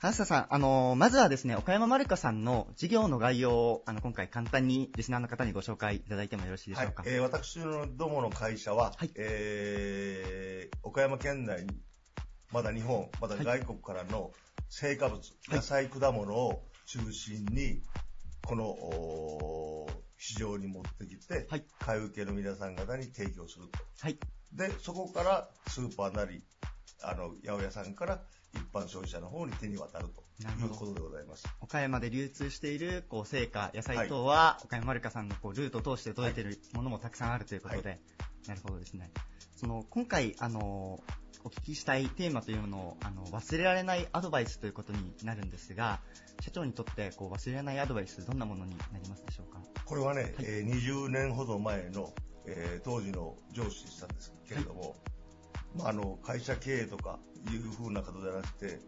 [0.00, 7.04] 花房さん、あのーまずはですね、岡山マルカさんの事業の概要を、あの、今回簡単にリスナーの方にご紹介いただいてもよろしいでしょうか。
[7.04, 7.12] はい。
[7.12, 11.68] えー私のどもの会社は、はいえー岡山県内に、
[12.50, 14.32] まだ日本、まだ外国からの
[14.68, 17.80] 成果物、野菜、果物を中心に、
[18.44, 18.66] この、
[20.20, 23.78] 市場に持ってきて、はい買い受けの皆さん方に提供すると。
[24.00, 24.18] はい。
[24.52, 26.44] で、そこからスーパーなり、
[27.02, 31.46] あの、八百屋さんから一般消費者の方に手に渡るとなるほどいうことでございます。
[31.60, 37.96] 岡山で流通している、こう、成果、野菜等は、岡山マルカさんのこう、ルートを通して届いているものもたくさんあるということで、は
[38.46, 39.10] なるほどですね。
[39.56, 46.00] その、今回、あのーお聞きしたいテーマというのを、あの、忘れられないアドバイスということになるんですが、
[46.42, 49.58] 社長にとって、こう、忘れられないアドバイス、どんなものになりますでしょうか？
[49.86, 52.12] これはね、えー20年ほど前の、
[52.44, 54.96] えー当時の上司でしたんですけれども、
[55.74, 57.18] まあ、あの会社経営とか
[57.50, 58.78] いうふうなことではなくて、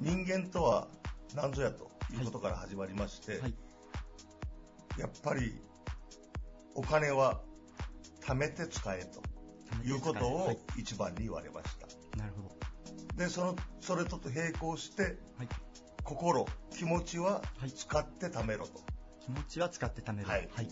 [0.00, 0.88] 人間とは
[1.34, 3.54] 何ぞやということから始まりまして、はい。
[4.98, 5.60] やっぱり
[6.74, 7.42] お金は
[8.24, 9.22] 貯めて使えと
[9.86, 10.58] いうことはをい。
[10.78, 12.18] 一番に言われました。
[12.18, 12.62] なるほど。
[13.16, 15.48] で、その、それと並行して、はい。
[16.04, 18.80] 心、気持ちははい使って貯めろと。
[19.20, 20.28] 気持ちは使って貯める。
[20.28, 20.68] はいはい。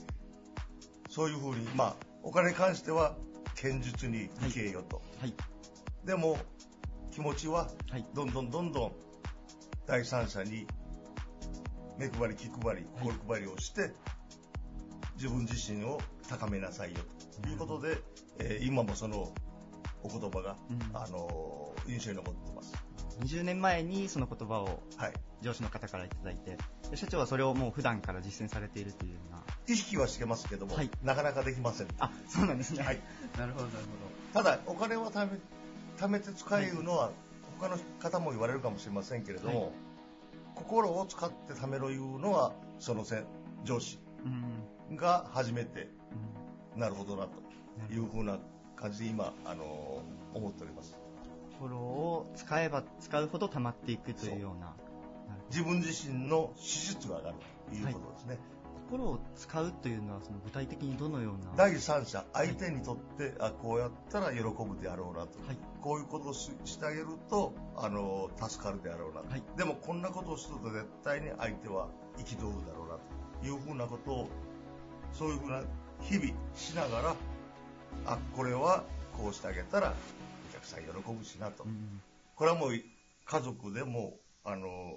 [1.09, 3.17] そういうふうに、まあ、お金に関しては、
[3.61, 5.03] 堅実に生けよと。
[5.21, 5.35] はい。
[6.05, 6.39] でも、
[7.11, 8.07] 気持ちは、はい。
[8.15, 8.93] どんどんどんどん、
[9.87, 10.67] 第三者に、
[11.99, 13.93] 目配り、気配り、はい心配りをして、
[15.21, 17.01] 自分自身を高めなさいよ、
[17.43, 17.99] ということで、
[18.39, 19.31] えー今もその、
[20.03, 22.73] お言葉が、うんあのー印象に残ってます。
[23.21, 25.13] 20年前にその言葉をはい。
[25.43, 26.57] 上司の方からいただいて、
[26.91, 29.43] で社長はそれをもう普段から実践されているというような。
[29.69, 31.89] 意識はしてますけども、はいなかなかできません。
[31.99, 32.83] あ、そうなんですね。
[32.83, 33.01] はい。
[33.37, 33.79] なるほど、なる
[34.33, 35.39] ただ、お金は貯め
[35.99, 37.11] 貯めて使えるのは、
[37.59, 39.73] 他の方も言われるかもしれませんけれども、はい
[40.57, 43.07] 心を使って貯めろいうのは、その
[43.65, 43.99] 上司。
[44.97, 45.89] が初めて、
[46.75, 48.39] うんなるほどなというふうな
[48.77, 50.97] 感じで今、あのー思っております。
[51.59, 54.75] 心を使えば使うほど溜まっていくというような。
[55.51, 57.37] 自分自身の資質が上がる
[57.69, 58.39] ということですね。
[58.89, 61.53] 心を使うというのはその具体的にどのような？
[61.57, 65.39] 第三者、相手にとって、あ、こうやったら喜ぶであろうなと。
[65.47, 65.57] はい。
[65.81, 72.99] こういうことをししてあげると、あの、助かるであろうなと、はいでも、こんなことをすると絶対に相手は憤るだろうな
[73.41, 74.29] というふうなことを、
[75.13, 75.63] そういうふうな
[76.03, 77.17] 日々しながら、
[78.07, 78.85] あ、これは
[79.17, 79.95] こうしてあげたら
[80.51, 81.65] お客さん喜ぶしなと。
[81.65, 82.01] うん。
[82.35, 84.97] これはもう家族でも、あの、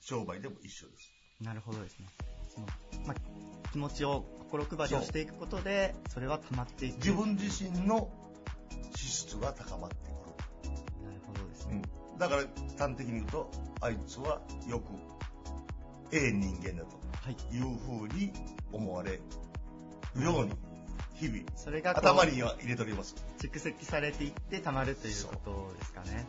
[0.00, 1.10] 商売でも一緒です。
[1.40, 2.06] なるほどですね。
[2.48, 2.66] その、
[3.06, 6.96] まあ、気持ちを、心配りをしていくことで、それは溜まっていく。
[6.96, 8.10] 自分自身の
[8.96, 11.04] 資質が高まってくる。
[11.04, 11.82] なるほどですね。
[11.94, 12.42] うんだから
[12.78, 14.92] 端的に言うと、あいつはよく、
[16.12, 17.36] ええ人間だとはい。
[17.54, 18.32] いうふうに
[18.72, 19.20] 思われ
[20.14, 20.52] るように、
[21.14, 23.14] 日々、それがこう頭には入れております。
[23.38, 26.26] 蓄積されていって溜まるということですかね。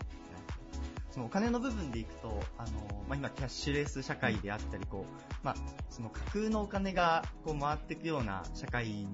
[1.11, 5.55] そのお金の部分でいくと、あの、まあ、今キャッシュレス社会であったり、こう、まあ、
[5.89, 9.07] その架空のお金がこう回っていくような社会に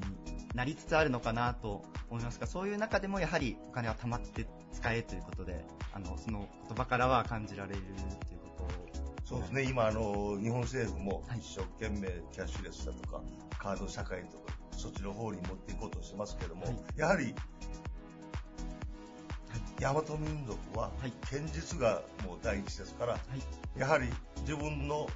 [0.54, 8.87] なりつつあるのかなと思いますが、そういう中でもやはりお金は貯まって使えということで、あの、その言葉からは感じられるということ
[9.28, 13.22] そうですね、今あの、日本政府も一生懸命キャッシュレスだとか、
[13.60, 16.76] カード社会とか、そっちの方に持っていこうとしてますけども、はい。
[16.96, 17.36] やはり、
[19.82, 21.12] 大和民族ははい。
[21.30, 23.20] 堅実がもう第一ですから、は
[23.76, 23.80] い。
[23.80, 24.08] やはり
[24.44, 25.10] 自分の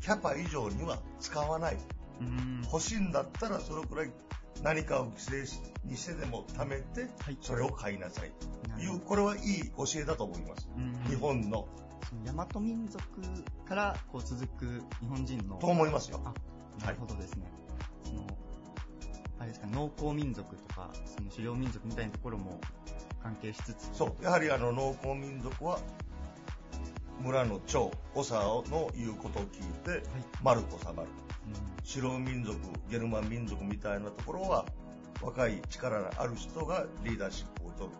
[0.00, 1.76] キャパ以上には使わない。
[2.72, 4.10] 欲しいんだったらそのくらい
[4.62, 8.32] 何かを規制しにしてでも貯めてはい、それを買いなさい
[8.76, 10.68] という、これはいい教えだと思います。
[10.76, 11.66] うん日本の。
[12.24, 13.04] 大和民族
[13.66, 15.56] からこう続く日本人の。
[15.56, 16.20] と思いますよ。
[16.24, 16.32] あ、
[16.84, 17.46] なるほどですね。
[18.04, 18.26] その、
[19.38, 22.60] あれですか、農耕民族とか、その狩猟民族みたいなところも
[23.22, 23.90] 関係しつつ。
[23.92, 25.80] そう、やはりあの農耕民族は
[27.20, 30.02] 村の長、長の言うことを聞いて、
[30.42, 31.08] 丸く収まる。
[31.86, 32.56] 狩猟民族、
[32.90, 34.64] ゲルマン民族みたいなところは、
[35.22, 37.90] 若い力のある人がリーダーシップを取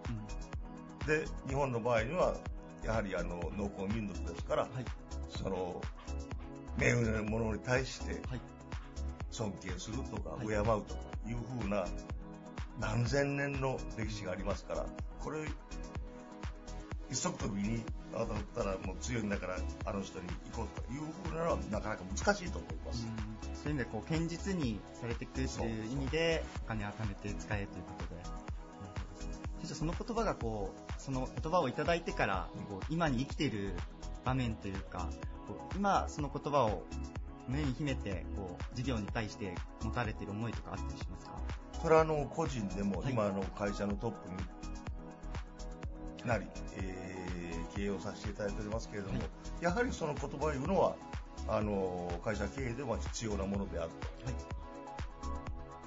[1.07, 1.24] る。
[1.24, 2.36] で、日本の場合には、
[2.84, 4.68] やはりあの農耕民族ですから、
[5.28, 5.80] その、
[6.76, 8.20] 目上の者に対して、
[9.30, 10.82] 尊敬するとか、敬うとか
[11.26, 11.86] いうふうな、
[12.80, 14.86] 何千年の歴史がありますから、
[15.18, 15.40] これ、
[17.11, 17.82] 一足飛びに、
[18.14, 21.00] あだったらもう強いんだから、あの人に行こうという
[21.30, 23.06] ふうなのは、なかなか難しいと思います。
[23.54, 28.22] そういう意味で、こう、堅実にされていくという意味で、お金を貯めて使えということで。
[29.61, 33.72] 先生、その言葉がこう、その言葉をいただいてから、こう今に生きている
[34.24, 35.09] 場面というか、
[35.48, 36.84] こう今、その言葉を
[37.48, 41.32] 胸に秘めて、こう、事業に対して持たれている思いとかあったりしますか？
[41.80, 44.36] それはあの個人でも、今あの会社のトップに
[46.29, 47.18] なり、えー
[47.79, 49.20] 経営をさせていただいておりますけれども、
[49.61, 50.97] やはりその言葉を言うのは、
[51.47, 54.09] あの会社経営では必要なものであると。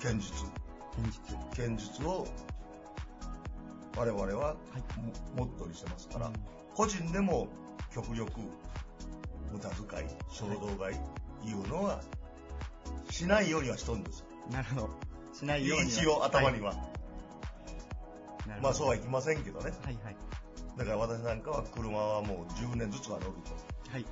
[0.02, 0.32] 堅実。
[1.56, 2.28] 堅実を
[3.98, 4.58] 我々はも
[5.36, 6.32] モットーにしてますから、
[6.74, 7.50] 個人でも
[7.94, 8.32] 極力
[9.52, 12.02] 無駄遣い、衝動買いいうのは
[13.10, 14.26] しないようにはしとるんですよ。
[14.50, 14.90] なるほど。
[15.34, 16.74] しないようには一応頭には。
[18.62, 19.72] まあそうはいきませんけどね。
[19.84, 20.31] はいはい。
[20.78, 23.92] だから私なんかは車はもう10年ずつは乗ると。
[23.92, 24.02] はい。
[24.02, 24.06] い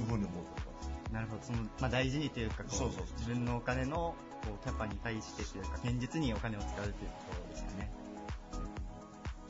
[0.00, 1.12] うふうに思ってます。
[1.12, 1.42] なるほど。
[1.42, 4.14] その、まあ、大事にというかこうそうそうそう自分のお金の
[4.44, 6.96] こうキャパに対してというか、堅実にお金を使うというこ
[7.48, 7.90] とですかね。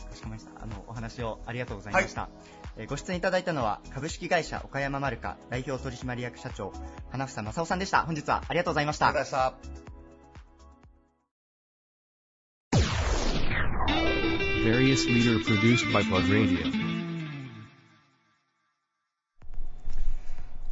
[0.09, 0.63] かしこまりました。
[0.63, 2.29] あの、お話をありがとうございました。
[2.77, 6.73] えーご出演いただいたのは、株式会社岡山マルカ代表取締役社長、
[7.11, 8.03] 花房正夫さんでした。
[8.05, 9.09] 本日はありがとうございました。
[9.09, 9.88] ありがとうございました。
[14.89, 16.73] Various leader produced by Plug Radio.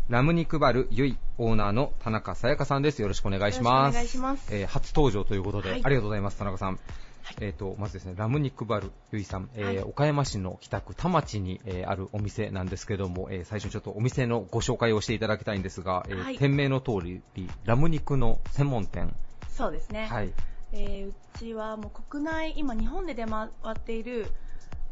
[0.08, 3.02] ラム肉バルゆいオーナーの田中さやかさんです。
[3.02, 3.94] よろしくお願いします。
[3.94, 6.78] お願いしますえー初登場ということで、はいありがとうございます、田中さん。
[7.42, 17.20] えっ、と、まずですね、ラム肉バルゆいさん、えーはい岡山市の北区田町に、えーあるお店なんですけども、えー最初にちょっとお店のご紹介をしていただきたいんですが、えーはい店名の通り、
[17.66, 19.14] ラム肉の専門店。
[19.50, 20.06] そうですね。
[20.06, 20.32] はい。
[20.72, 24.26] えーうちはもう国内、今日本で出回っている、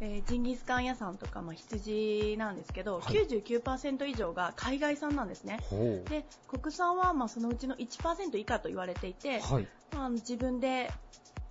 [0.01, 5.61] えージンギスカン屋さんとか、まあ、羊なんですけど、はい99%以上が海外産なんですね。
[6.09, 9.67] で、国産はまあそのうちの1%以下と言われていて、はい。
[9.95, 10.91] まあ、自分で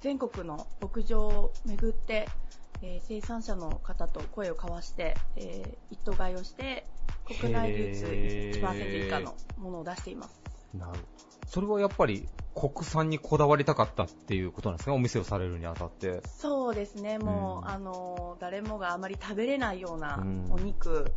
[0.01, 2.27] 全国の牧場を巡って、
[2.81, 6.85] えー生産者の方と声を交わして、えー一頭買いをして、
[7.25, 10.39] 国内流通へー1%以下のものを出しています。
[10.73, 11.32] なるほど。
[11.53, 16.23] それはやっぱり国産にこだわりたかったっていうことなんですかお店をされるにあたって。
[16.25, 20.47] そうですね、もう、うんあの誰もがあまり食べれないようなうん。
[20.51, 21.13] お肉、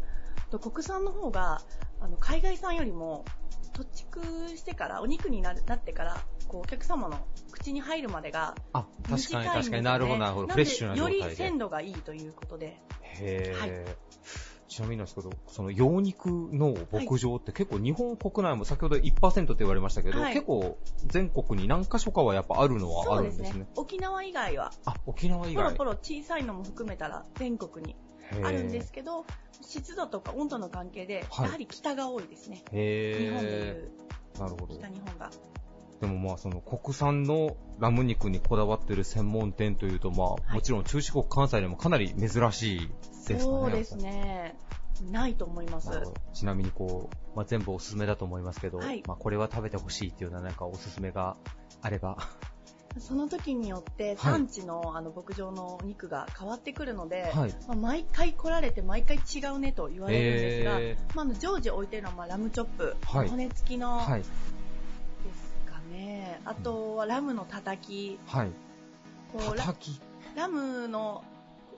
[0.51, 1.63] と国産の方が
[2.03, 3.25] あの海外産よりも
[3.73, 4.21] 土畜
[4.57, 9.55] してからお肉になるなってからこうお客様の口に入るまでがあ、確かに短いんですね。
[9.55, 10.49] 確かになるほどなるほど。
[10.49, 11.19] フレッシュな状態で。
[11.21, 12.77] より鮮度がいいということで。
[13.01, 13.59] へー。
[13.59, 13.71] はい
[14.69, 20.35] ちなみになんですけど、その羊肉の牧場って結構日本国内も先ほど1%って言われましたけど、はい。
[20.35, 23.67] 結構全国に何箇所かはやっぱあるのはあるんですね。
[23.77, 24.73] 沖縄以外は。
[24.85, 25.65] あ、沖縄以外。
[25.65, 27.97] ポロポロ小さいのも含めたら全国に
[28.43, 29.25] あるんですけど
[29.63, 31.47] 湿度とか温度の関係ではい。
[31.47, 34.75] やはり北が多いですね、へ日本でいーうなるほど。
[34.77, 35.31] 北日本が。
[36.01, 42.91] でもまあその国産のラム肉にこだわってる専門店というとまあ、もちろん中四国関西でもかなり珍しい
[43.27, 43.59] ですかね。
[43.61, 44.57] そうですね
[45.11, 45.91] ないと思います
[46.33, 51.37] ちなみにこう、まあ、全部おすすめだと思いますけど、はいまあ、これは食べてほしいっていうようななんかおすすめが
[51.83, 52.17] あれば。
[52.99, 64.21] その時によって産地のあの牧場のお肉が変わってくるので、はいまあ、毎回来られて毎回違うねと言われるんですが、へまあ、常時置いてるのはまあラムチョップ、はい骨付きのはい。
[64.21, 64.31] です
[65.71, 68.51] かね、あとはラムのたたき、はい。
[69.31, 70.37] こう。
[70.37, 71.23] ラムの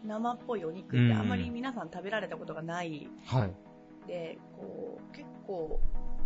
[0.05, 3.53] 生っぽいお肉うんってあまり皆さん食べられたことがないはい。
[4.07, 5.81] で、こう結構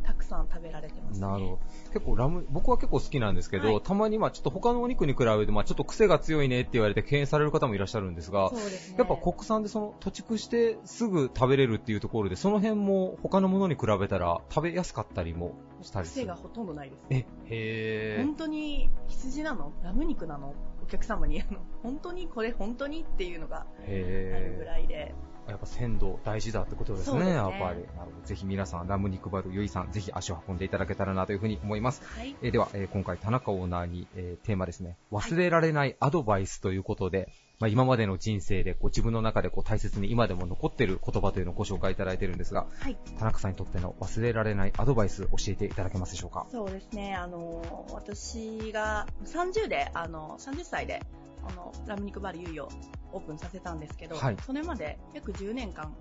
[0.04, 1.26] たくさん食べられてますね。
[1.26, 1.58] なるほど。
[1.92, 8.96] 結構ラム、僕は結構好きなんですけど、はいたまにまあちょっと他のお肉に比べて、まあちょっと癖が強いねって言われて敬遠される方もいらっしゃるんですが、そうですね。
[8.98, 16.26] やっぱ国産でその、土畜してすぐ食べれるっていうところで、その辺も他のものに比べたら食べやすかったりもしたりする。
[16.26, 17.04] 癖がほとんどないです。
[17.10, 19.72] え、へー本当に羊なの？
[19.84, 20.48] ラム肉なの？
[20.48, 20.54] お
[20.92, 25.14] 客様に、あの、本当にこれ本当にっていうのがあるぐへらいで。
[25.48, 27.60] ーやっぱ鮮度大事だってことですね、すねやっぱり。
[27.62, 28.26] なるほど。
[28.26, 32.02] ぜひ皆さん、ラム肉バルゆいさん、ぜひ足を運んでいただけたらなというふうに思います。
[32.04, 32.36] はい。
[32.42, 37.28] えーでは、えー今回田中オーナーに、えーテーマですね、忘れられないアドバイスということで、
[37.62, 42.96] まあ、今までの人生でこう自分の中でこう大切に今でも残っている言葉というのをご紹介いただいているんですが、はい。
[43.20, 46.44] 田中さんにとっての忘れられないアドバイス教えていただけますでしょうか？
[46.50, 51.04] そうですね、あの、私が30で、あの、30歳で、
[51.46, 52.68] あの、ラム肉バルユイを
[53.12, 55.94] オープンさせたんですけど、はいそれまで約10年間、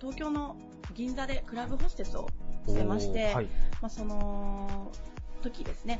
[0.00, 0.56] 東京の
[0.94, 2.28] 銀座でクラブホステスを
[2.68, 3.46] してまして、はい。
[3.82, 4.92] まあ、その
[5.42, 5.98] 時ですね、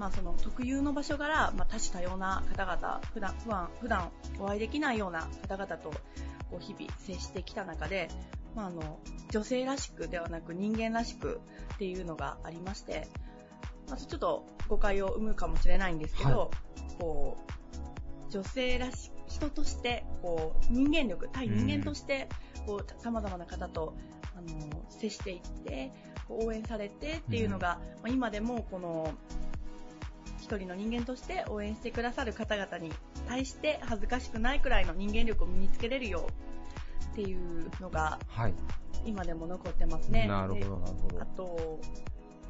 [0.00, 5.90] まあ、その特有の場所から、まあ、多種多様な方々、普段、普段、普段お会いできないような方々と、
[6.50, 8.08] こう日々接してきた中で、
[8.56, 8.98] まあ、あの、
[9.30, 11.42] 女性らしくではなく人間らしく
[11.74, 13.08] っていうのがありまして、
[13.88, 16.50] まあ、ちょっと誤解を生むかもしれないんですけど、は
[16.98, 17.36] こ
[18.26, 22.30] う、女性らし、人として、こう、人間力、対人間として、
[22.64, 23.94] こう、様々な方と、
[24.34, 25.92] あの、接していって、
[26.30, 29.12] 応援されてっていうのが、まあ今でもこの、
[30.50, 32.90] 一人の人間として応援してくださる方々に
[33.28, 38.54] 対して恥ずかしくないくらいの人間力を身につけれるようっていうのがはい。
[39.06, 40.26] 今でも残ってますね。
[40.26, 41.26] なるほど、なるほどであ。
[41.26, 41.80] と、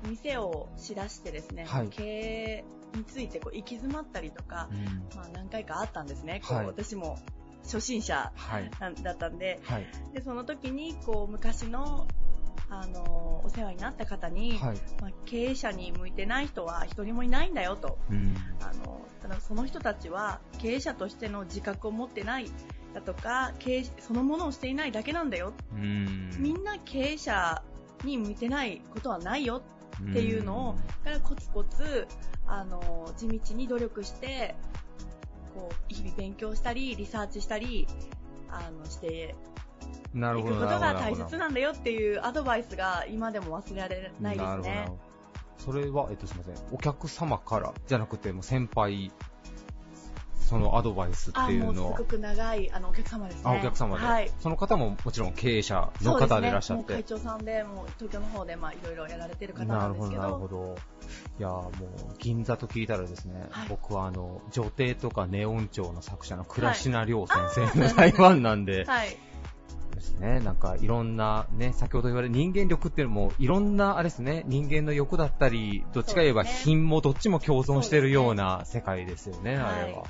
[0.09, 6.41] 店をしだしてですね、はい経営についてこう行き詰まったりとか、うんまあ何回かあったんですね。
[6.45, 7.19] こうはい私も
[7.65, 8.33] 初心者
[9.03, 9.87] だったんで、はい。
[10.15, 12.09] で、その時に、こう、昔の、
[12.71, 14.77] あの、お世話になった方に、はい。
[15.01, 17.99] まあ、経営者に向いてない人は一人もいないんだよと。
[18.09, 18.35] うん。
[18.61, 22.47] あの、ただその人たちは経営者としての自覚を持ってない
[22.95, 25.53] だとか、経営そのものをしていないだけなんだよ。
[25.73, 26.31] うん。
[26.39, 27.63] みんな経営者
[28.05, 29.63] に向いてないことはないよ
[30.11, 32.07] っていうのを、だからコツコツ、
[32.47, 34.55] あの、地道に努力して、
[35.55, 37.87] こう、日々勉強したり、リサーチしたり、
[38.49, 39.70] あの、してうん、
[40.15, 40.55] なるほど。
[40.55, 44.89] 行くことが大切なんだよっていうアドバイスが今でも忘れられないですね。
[45.59, 46.75] それは、えっと、すみません。
[46.75, 49.13] お客様から、じゃなくて、もう先輩、
[50.51, 53.43] そのアドバイスってあ、いうのはもうすご、く長い、あの、お客様ですね。
[53.45, 54.31] あ、お客様で、はい。
[54.41, 56.83] その方ももちろん経営者の方でいらっしゃって。
[56.83, 60.23] ね、もう会長さんで、もう東京の方で、まあ、いろいろやられてる方ななんるほど、ですけど。
[60.23, 60.77] なるほど。
[61.39, 61.71] いやーもう、
[62.19, 69.17] 銀座と聞いたらですね、はい僕はあの、女帝とかネオン町の作者の倉科亮先生の台湾なんで、 はい。
[70.01, 79.63] ですね、なんかいろんなね、先ほど言われる人間力っていうのも、いろんな、あれですね、人間の欲だったり、どっちか言えば品もどっちも共存してるような世界ですよね、はい。
[79.63, 80.05] あれは。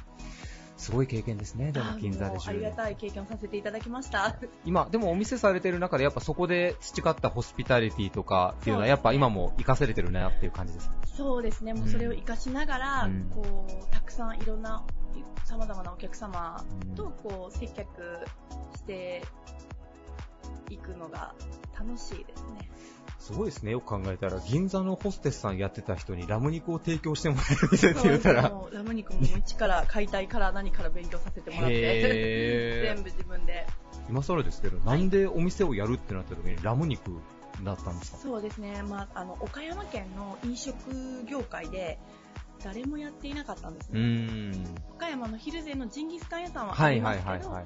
[0.76, 2.58] すごい経験ですね、でもあ銀座であ10年。
[2.60, 4.36] りがたい経験をさせていただきました。
[4.64, 10.90] 今、でもお店されてる中で、やっぱそこで培ったホスピタリティとかっていうのは、やっぱ今も活かされてるなっていう感じです。
[11.16, 13.30] そうですね、もうそれを活かしながら、うん。
[13.30, 14.82] こう、たくさんいろんな、
[15.44, 16.64] 様々なお客様
[16.96, 18.24] と、こう、接客
[18.74, 19.22] して
[20.70, 21.34] いくのが
[21.78, 22.70] 楽しいですね。
[23.18, 28.42] すごいですね、よく考えたら、銀座のホステスさんやってた人にラム肉を提供してもらえる店って言ったら、
[28.72, 33.66] ラム肉も一から解体から何から勉強させてもらって、全部自分で。
[34.08, 37.12] 今更ですけど、なんでお店をやるってなった時にラム肉
[37.62, 38.18] だったんですか？
[38.18, 41.98] そうですね、まあ、あの、岡山県の飲食業界で、
[42.64, 44.52] 誰もやっていなかったんですうね。
[44.96, 47.64] 岡山のヒルゼのジンギスカン屋さんはあはいりますけど、はいはいはい。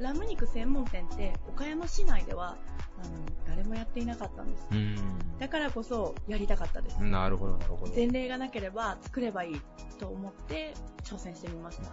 [0.00, 2.56] ラム肉専門店って岡山市内では
[3.02, 3.10] あの
[3.46, 4.66] 誰もやっていなかったんです。
[4.70, 7.02] うだからこそやりたかったです。
[7.02, 7.92] なるほどなるほど。
[7.94, 9.60] 前例がなければ作ればいい
[9.98, 10.74] と思って
[11.04, 11.90] 挑戦してみました。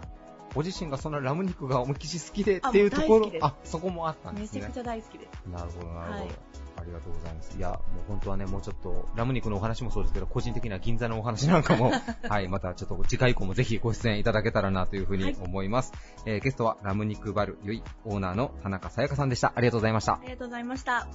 [0.54, 4.80] ご自身がそのラム肉が思いっきり好きであっていうところあ、そこもあったんですねめちゃくち。
[4.80, 5.48] ゃ大好きです。
[5.50, 6.24] なるほど、なるほど。
[6.26, 7.56] はいありがとうございます。
[7.56, 11.92] いや、もう本当はね、もうちょっと、ラム肉のお話もそうですけど、個人的な銀座のお話なんかも、
[12.28, 15.92] はい、またちょっと次回以降もぜひご出演いただけたらなというふうに思います。
[15.92, 19.52] はい、えー、ゲストはラム肉バルユいオーナーの田中さやかさんでした。
[19.56, 20.14] ありがとうございました。
[20.14, 21.08] ありがとうございました。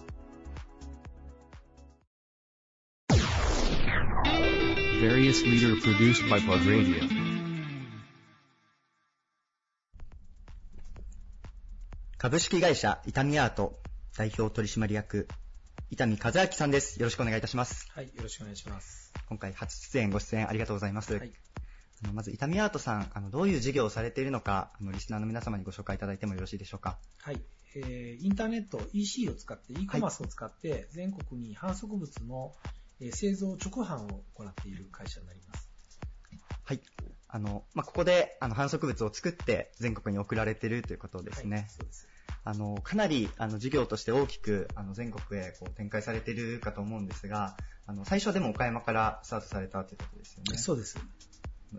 [12.18, 13.80] 株式会社伊丹アート
[14.18, 15.30] 代表取締役
[15.92, 17.00] 伊丹和明さんです。
[17.00, 17.88] よろしくお願いいたします。
[17.96, 19.12] はい、よろしくお願いします。
[19.28, 21.16] 今回初出演ご出演ありがとうございます。
[21.16, 21.32] はい。
[22.04, 27.00] あのまず伊丹アートさん、あのどういう事業をされているのか、あのリスナーの皆様にご紹介いただいてもよろしいでしょうか？
[27.22, 27.42] はい。
[27.76, 32.54] えーインターネット、EC を使って、e コマースを使って、全国に販促物の、
[33.02, 35.70] えー製造直販を行っている会社になります。
[36.66, 36.82] はい。
[37.28, 41.68] あの、まあ、ここで、あの、販促物を作って全国に送られているということですね。
[41.70, 42.08] そうです。
[42.44, 50.58] あの、かなり、あの、事業として大きく、あの、全国へこう展開されているかと思うんですが、あの、最初でも岡山からスタートされたということですよね。
[50.58, 50.98] そうです。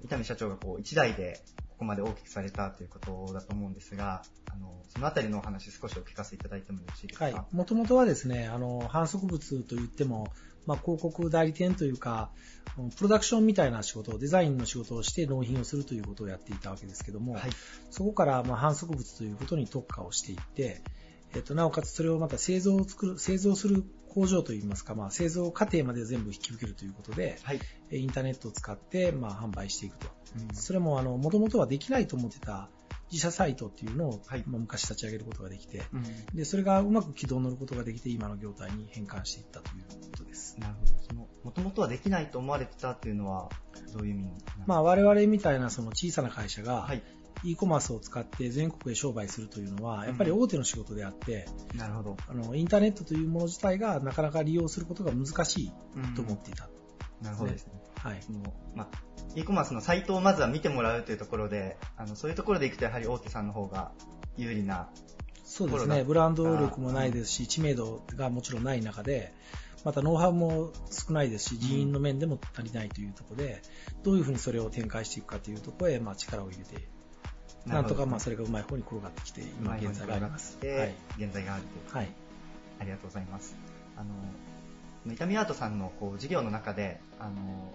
[0.05, 7.25] 伊丹社長がこう、一代でここまで大きくされたということだと思うんですが、あの、そのあたりのお話少しお聞かせいただいてもよろしいですか？
[7.25, 7.35] はい。
[7.53, 10.31] もともとはですね、あの、販促物といっても、
[10.67, 12.31] まあ、広告代理店というか、
[12.97, 17.37] プロダクションみたいな仕事、デザインの仕事をして納品をするということをやっていたわけですけども、
[17.91, 20.83] そこからまあ販促物ということに特化をしていって、
[21.35, 27.39] えっと、なおかつそれをまた製造を作る、製造する工場といいますか、まあ、製造過程まで全部引き受けるということで、
[27.91, 30.09] えインターネットを使って、まあ、販売していくと。
[30.53, 32.69] それも、あの、もともとはできないと思ってた
[33.11, 35.83] 自社サイトっていうのを、まあ昔立ち上げることができて、
[36.35, 40.57] で、それがうまく軌道に乗ることができて、今の業態に変換していったということです。
[40.61, 40.93] なるほど。
[41.09, 43.49] その、もともとはできないと思われてたっていうのは、
[43.93, 44.53] どういう意味なんですか？
[44.67, 46.89] まあ、我々みたいなその小さな会社が、
[47.43, 52.17] e コマースを使って全国へ商売するというのは、やっぱり大手の仕事であって、なるほど。
[52.29, 55.73] あの、インターネットというもの自体がなかなか利用することが難しい
[56.15, 56.69] と思っていた。
[57.23, 57.73] なるほどですね。
[57.97, 58.23] はい。
[58.23, 58.41] その
[58.75, 58.89] まあ、
[59.35, 63.93] e コマースのサイトをまずは見てもらうというところで、あの、そういうところでいくとやはり大手さんの方が
[64.37, 64.89] 有利な
[65.51, 66.05] そうですね。
[66.05, 69.35] ブランド力もないですし、知名度がもちろんない中で、
[69.85, 73.61] またノウハウも少ないですし、人員の面でも足りないというところで、
[74.05, 76.87] どういうふうにそれを展開していくかというところへ、まあ、力を入れて、
[77.67, 80.57] なんとかまあそれがうまい方に転がってきて、今現在があります。
[80.63, 80.95] はい。
[81.19, 82.09] 現在があるというはい。
[82.79, 83.57] ありがとうございます。
[83.97, 84.15] あの、
[85.07, 87.75] 痛みアートさんのこう事業の中で、あの、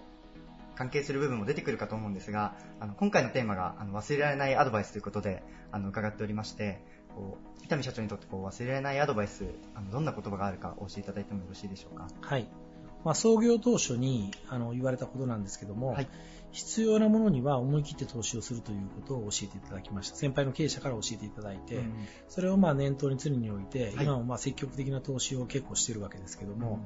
[0.76, 6.82] 関係する部分も出てくるかと思うんですが、あの今回のテーマがあの忘れられないアドバイスということであの伺っておりまして、
[7.14, 12.08] こう伊丹社長にとってこう忘れられないアドバイス、あのどんな言葉があるかお教えていただいてもよろしいでしょうか？
[12.20, 12.46] はい。
[13.04, 15.96] まあ、創業当初にあの言われたことなんですけども、
[16.50, 20.16] 必要なものには思い切って投資をするということを教えていただきました。
[20.16, 21.94] 先輩の経営者から教えていただいて、うん
[22.28, 26.80] それをまあ念頭に常に置いて、はい今もまあ積極的な投資を結構してるわけですけども、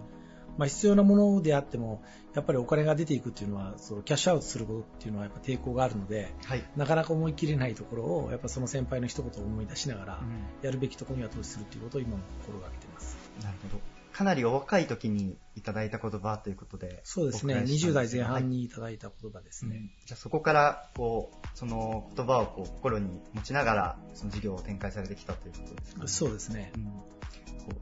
[0.60, 2.02] まあ、必要なものであっても、
[2.34, 10.20] やっぱりお金が出ていくっていうのは、そのキャッシュアウトすることっていうのはやっぱ抵抗があるので、はいなかなか思い切れないところを、やっぱその先輩の一言を思い出しながら、
[10.60, 13.16] やるべきところには投資するということを今も心がけています。
[13.42, 13.80] なるほど。
[14.12, 17.00] かなりお若い時にいただいた言葉ということで。
[17.04, 19.76] そうですね、お伺いした20代前半にいただいた言葉ですね。
[19.76, 26.72] うんじゃあそこから、こう、その言葉をこう心に持ちながら、その事業を展開されてきたということですか、ね、そうですね。
[26.74, 27.19] こう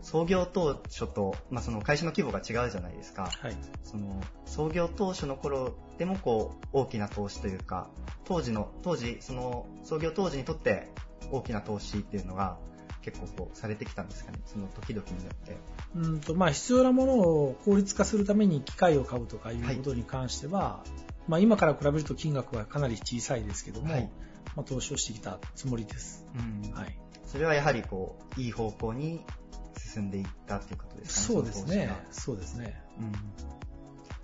[0.02, 3.30] 創業当初と、まあ、その会社の規模が違うじゃないですか。
[3.40, 3.56] はい。
[3.82, 7.90] その創業当初の頃でもこう大きな投資というか、
[8.24, 10.90] 当時の、当時、その創業当時にとって
[11.30, 12.58] 大きな投資っていうのが
[13.02, 14.38] 結構こうされてきたんですかね？
[14.44, 15.56] その時々によって。
[15.94, 20.84] うんとまあ、必要なものを効率化するために機械を買うとかいうことに関しては、
[21.26, 24.10] まあ、今から比べると金額はかなり小さいですけども、はい
[24.56, 26.26] まあ、投資をしてきたつもりです。
[26.34, 29.24] うんはい、それはやはりこう、いい方向に
[29.78, 31.36] 進んでいったっていうことですかね。
[31.36, 31.96] そうですね。
[32.10, 32.82] そうですね。
[33.00, 33.12] うん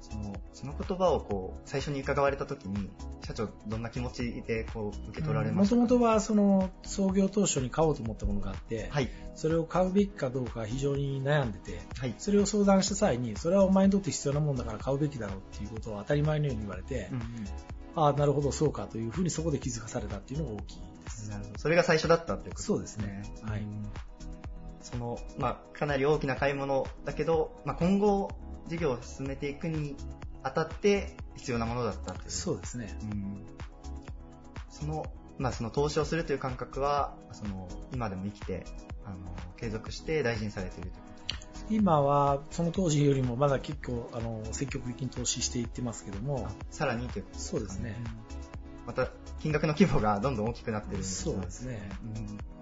[0.05, 2.91] そのその言葉をこう最初に伺われた時に
[3.27, 17.25] 社長どんな気持ちでこう受け取られましたか、もともとはその創業当初に買おうと思ったものがあって、はいそれを買うべきかどうか非常に悩んでて、はいそれを相談した際に、それはお前にとって必要なものだから買うべきだろうっていうことを当たり前のように言われて、うんうん
[17.97, 21.31] ああ、なるほど、そうかというふうにそこで気づかされたっていうのが大きいです。
[21.31, 23.23] なるほどそれが最初だったっていうことそうですね。
[23.43, 23.67] はい。
[24.85, 28.31] うんその、まあ、かなり大きな買い物だけど、まあ、今後
[28.69, 29.97] 事業を進めていくに
[30.43, 32.31] あたって必要なものだったっていう。
[32.31, 32.97] そうですね。
[33.03, 33.47] うん
[34.69, 35.07] その、
[35.39, 38.65] まあ、その投資をするという感覚は、その、今でも生きて、
[39.05, 39.17] あの、
[39.57, 41.15] 継続して大事にされているというこ
[41.71, 47.97] 今はその当時よりもまだ結構あの積極的に投資していってますけども、さらにということそうですね。
[48.87, 49.09] また、
[49.41, 51.89] 金額の規模がどんどん大きくなってるんですそうですね。
[52.17, 52.54] うんか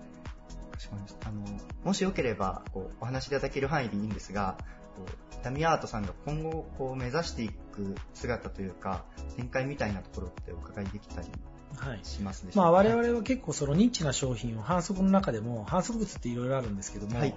[0.82, 1.28] しこまりました。
[1.28, 1.42] あの、
[1.84, 4.56] もしよければ、こう、お話しいただける範囲でいいんですが、
[4.96, 9.04] こう、ダミアートさんが今後、こう、目指していく姿というか、
[9.36, 11.28] 展開みたいなところってお伺いできたり
[11.76, 12.00] はい。
[12.02, 12.62] しますでしょうか？
[12.62, 17.34] まあ我々は結構そのニッチな商品を反則の中でも、反則物っていろいろあるんですけども、はい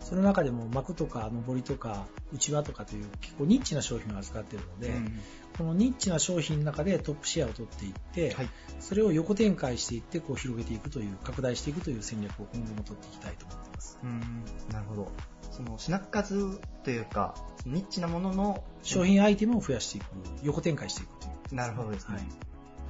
[0.00, 4.92] その中でも膜とか上りとか内輪とかという結構ニッチな商品を扱っているので、
[5.58, 8.48] このニッチな商品の中でトップシェアを取っていって、はい
[8.80, 15.12] それを横展開していってこう広げていくという拡大していくという戦略を今後も取っていきたいと思っていますうんなるほど。
[15.50, 17.34] その品数というか、
[17.66, 20.04] ニッチなものの商品アイテムを増やしていく
[20.44, 22.14] 横展開していくというなるほどですね。
[22.14, 22.24] はい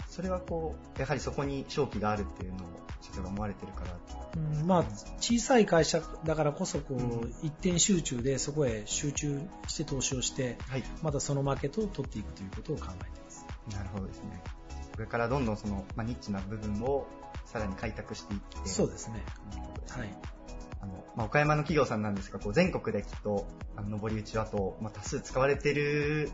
[0.08, 2.68] それはこう、やはりそこに商機があるっていうのを
[3.00, 3.96] 社長が思われてるから。
[4.36, 4.84] うんまあ、
[5.20, 10.84] 小さい会社だからこそこう、うん一点集中でそこへ集中して投資をしてはい。
[11.02, 14.42] またそのマーケットを取っていくということを考えていますなるほどですね。
[14.92, 17.06] これからどんどんその、まあ、ニッチな部分を
[17.46, 18.68] さらに開拓していって。
[18.68, 19.22] そうですね
[19.80, 20.18] ですねはい
[20.80, 23.46] あの、まあ、岡山の企業さんなんですが、こう全国できっと、
[23.76, 26.30] あの、上り打ちはと、まあ、多数使われてる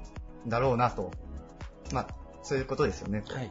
[0.46, 1.10] んだろうなと。
[1.92, 2.08] まあ、
[2.42, 3.22] そういうことですよね。
[3.28, 3.50] はい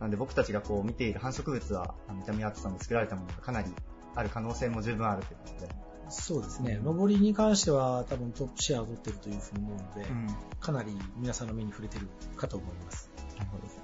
[0.00, 3.72] なので僕たちがこう見ている反則物は、見た目アートさんで作られたものがかなり
[4.14, 5.74] ある可能性も十分あるということで。
[6.10, 10.26] そうですね上りに関しては多分トップシェアを取ってるというふうに思うので、うん。
[10.26, 13.82] なかなり皆さんの目に触れてるかと思いまするほどですね。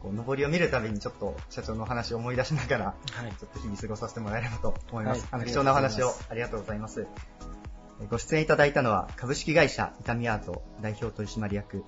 [0.00, 2.92] こう、上りを見るたびにちょっと社長のお話を思い出しながら、は
[3.28, 5.22] いちょっと日々過ごさせてもらえればと思います。
[5.22, 7.06] はいあの、貴重なお話をありがとうございます。
[8.02, 11.78] えご出演いただいたのは、株式会社伊丹アート代表取締役、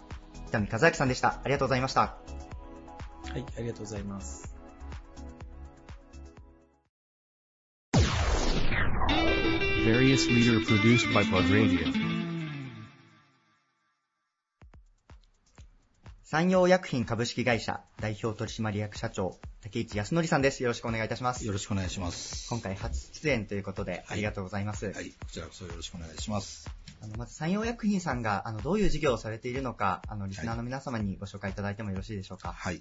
[0.49, 1.41] 伊丹和明さんでした。
[1.43, 2.17] ありがとうございました。
[3.31, 4.53] はいありがとうございます
[9.85, 12.12] Various leader produced by Pod Radio.
[16.23, 20.62] 山陽薬品株式会社代表取締役社長、竹内康則さんです。
[20.62, 21.45] よろしくお願いいたします。
[21.45, 22.49] よろしくお願いします。
[22.49, 24.87] 今回初出演ということで、ありがとうございます。
[24.87, 26.70] はい、こちらこそよろしくお願いします。
[27.03, 32.53] あのまず山陽薬品さんがあのどういう事業をされているのか、あのリスナーの皆様にご紹介いただいてもよろしいでしょうか。
[32.53, 32.81] はい。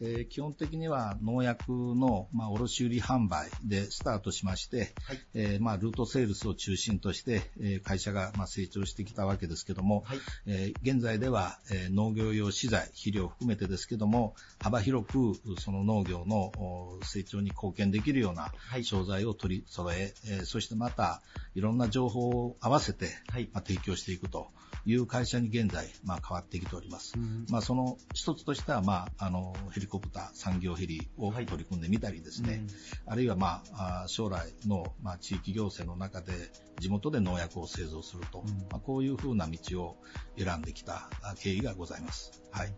[0.00, 5.20] えー基本的には農薬の、まあ、卸売販売でスタートしまして、はい。
[5.34, 10.18] えーまあ、ルートセールスを中心として、えー会社が、まあ、成長してきたわけですけども、はい。
[10.46, 18.84] えー現在では、えー農業用資材、肥料を含めてですけども、幅広くその農業のお成長に貢献できるようなはい。
[18.84, 21.22] 商材を取り揃え、えーそしてまた
[21.54, 23.48] いろんな情報を合わせて、はい。
[23.52, 24.48] まあ、提供していくと
[24.86, 27.18] いう会社に現在、まあ、変わってきております。
[27.18, 27.46] うん。
[27.50, 32.66] まあ、その一つとしては、まあ、あの、ヘリコプター、産業ヘリをはい取り組んでみたりですね、
[33.06, 36.32] あるいは、まあ、あ将来の、まあ、地域行政の中で
[36.80, 39.96] 地元で農薬を製造すると、うんまあ、こういうふうな道を
[40.38, 42.42] 選んできたあ経緯がございます。
[42.50, 42.74] はい。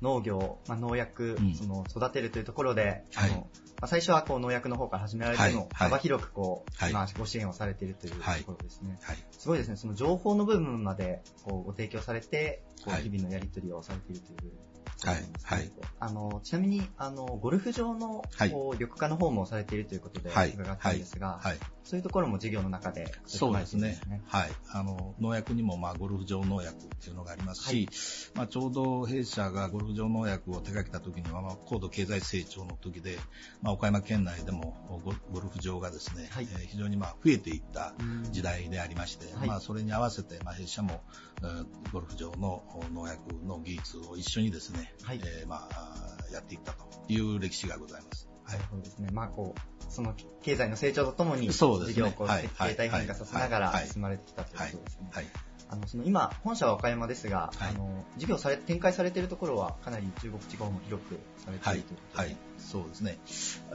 [0.00, 3.48] 農業、まあ、農薬、うんその育てるというところで、はいあの
[3.80, 8.98] まあ、最初はこう農薬の方から始められても、はいはい幅広くこう、はいまあ、ご支援をされているというとはいころですね。
[9.02, 9.16] はい。
[9.30, 9.76] すごいですね。
[9.76, 14.50] その情報の部分までこうご提供されて、こうはい日々のやり取りをされているという。
[14.50, 14.58] はい
[15.04, 15.70] はい
[16.00, 20.50] あの、ちなみに、あの、ゴルフ場の、はい緑化の方もされているということではい。
[20.50, 21.58] 伺ったんですが、はい。
[21.84, 24.00] そういうところも事業の中でそうですね。
[24.26, 24.50] はい。
[24.72, 27.88] あの、農薬にも、まあ、ゴルフ場農薬っていうのがありますし、
[28.34, 33.18] まあ、ちょうど弊社がゴルフ場農薬を手掛けた時には、まあ、高度経済成長の時で、
[33.62, 41.02] まあ、岡山県内でもゴゴルフ場がですね、はいえー非常にまあ、増えていったうん時代でありまして、はいまあ、それに合わせて、まあ、弊社も、
[41.42, 48.28] うんゴルフ場の農薬の技術を一緒にですね、はいえーまあ、やっていったという歴史がございます。
[48.44, 48.64] はないる。
[48.70, 49.08] ほどですね。
[49.12, 55.08] まあこう、その経済の成長とともに、そうですね事業をこう、はい設計体変化させながらはい進まれてきたということですね。
[55.12, 55.26] はい。
[55.70, 62.28] あの、その今、本社は岡山ですが、はいあの、事業され、展開されているところはかなり中国地方も広くされてはいいるというこ、とで。
[62.28, 63.18] はい、そうですね。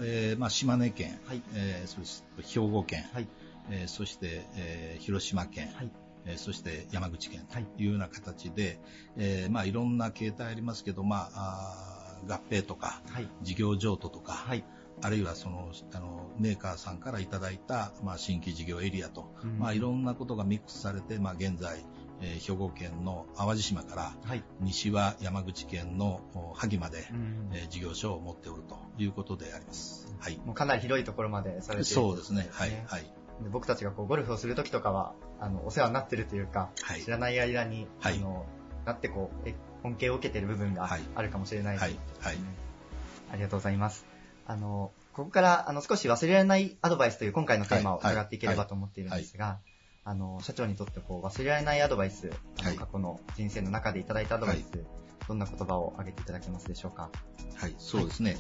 [0.01, 3.27] えーまあ、島根県、はいえーそして兵庫県、はい。
[3.69, 5.91] えーそして、えー広島県、はい。
[6.25, 8.79] えーそして山口県はいというような形で、
[9.17, 13.27] えーまあ、いろんな形態ありますけど、まあ、あー合併とか、はい。
[13.41, 14.63] 事業譲渡とか、はい。
[15.01, 21.83] あるいはそのあのメーカーさんからいただいた、まあ、新規事業エリアと、うんまあ、いろんなことがミックスされて、まあ、現在、
[22.21, 24.43] えー兵庫県の淡路島からはい。
[24.61, 30.15] 西は山口県のお萩まで、うんえー事業所を持っておるということであります。
[30.19, 30.37] はい。
[30.45, 32.47] もうかなり広いところまでされているそうですね。
[32.53, 33.03] はいはい。
[33.41, 37.01] で僕たちがこうゴルフをするときとかは、あの、お世話になってるというか、はい。
[37.01, 38.17] 知らない間に、はい。
[38.17, 38.45] あの、
[38.85, 41.01] なってこう、え恩恵を受けている部分がはい。
[41.15, 41.89] あるかもしれないです。
[41.91, 42.37] ねはい。
[43.31, 44.05] ありがとうございます。
[44.45, 48.13] あの、ここから、あの、少し忘れられないアドバイスという今回のテーマをはい。
[48.13, 49.59] 伺っていければと思っているんですが、
[50.05, 52.29] あの、社長にとってこう、忘れられないアドバイス、
[52.59, 54.85] あのはい過去の人生の中でいただいたアドバイス、
[55.27, 57.09] どんな言葉を挙げていただけますでしょうか？
[57.55, 58.35] はい、そうですね。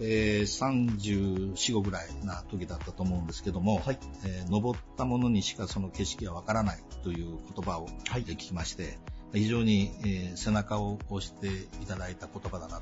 [0.00, 8.98] えー、34、5ぐらいな時だったと思うんですけども、はいえー登った者にしかその景色はわからないという言葉を、聞きまして、
[9.32, 11.48] 非常に、えー背中を押して
[11.82, 12.80] いただいた言葉だな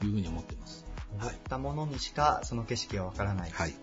[0.00, 0.84] というふうに思っています。
[1.20, 3.50] 思ったものにしかその景色はわからない。
[3.50, 3.74] はい。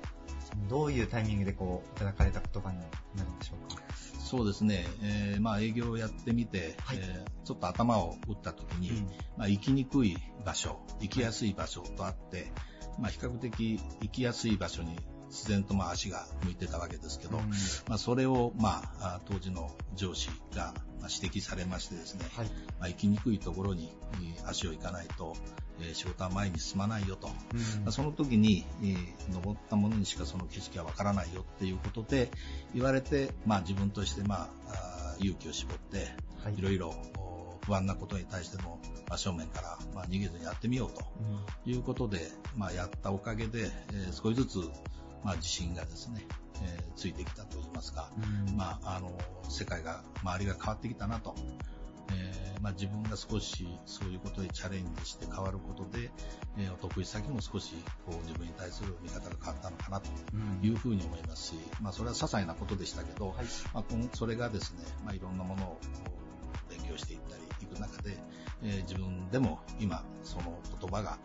[0.69, 3.81] どういうタイミングでこう、いただかれた言葉になるんでしょうか？
[4.25, 9.05] そうですね、えー、まあ営業をやってみて、はい、えー、ちょっと頭を打った時に、うん、
[9.37, 12.51] まあ行きにくい場所、行きやすい場所とあって、
[12.99, 14.97] まあ比較的行きやすい場所に
[15.29, 17.43] 自然とまあ足が向いてたわけですけど、うん、
[17.87, 20.73] まあそれをまあ当時の上司が
[21.21, 22.45] 指摘されましてですね、はい、
[22.79, 23.91] まあ行きにくいところに
[24.45, 25.35] 足を行かないと、
[25.81, 27.29] え仕事は前に進まないよと、
[27.85, 32.31] うん、その時に、えー、登ったものにしかその景色はわからないよっていうことで
[32.73, 36.11] 言われて、まあ、自分として、まあ、勇気を絞って、
[36.43, 36.95] はい、いろいろ
[37.65, 41.03] 不安なことに対しても真正面から、まあ、逃げずにやってみようと
[41.69, 44.59] いうことで、うん、まあ、やったおかげで、えー、少しずつ、
[45.25, 46.21] まあ、自信がですね、
[46.61, 48.11] えー、ついてきたといいますか、
[48.47, 49.11] うん、まあ、あの
[49.49, 51.35] 世界が周りが変わってきたなと。
[52.11, 56.11] えー、まあ、自分が少しそういうことでチャレンジして変わることで、
[56.55, 57.73] えー、お得意先も少し
[58.05, 60.09] こう自分に対する見方が変わったのかなと
[60.61, 65.79] いうふうに思いますし、まあ、それは些細なことでしたけど、はい、まあ、それがですね、まあ、いろんなものを
[66.69, 68.19] 勉強していったりいく中で、
[68.61, 71.17] えー、自分でも今その言葉が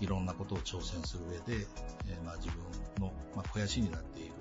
[0.00, 1.66] いろんなことを挑戦する上で、
[2.08, 2.62] えー、まあ自分
[3.00, 4.32] の、まあ、肥やしになっている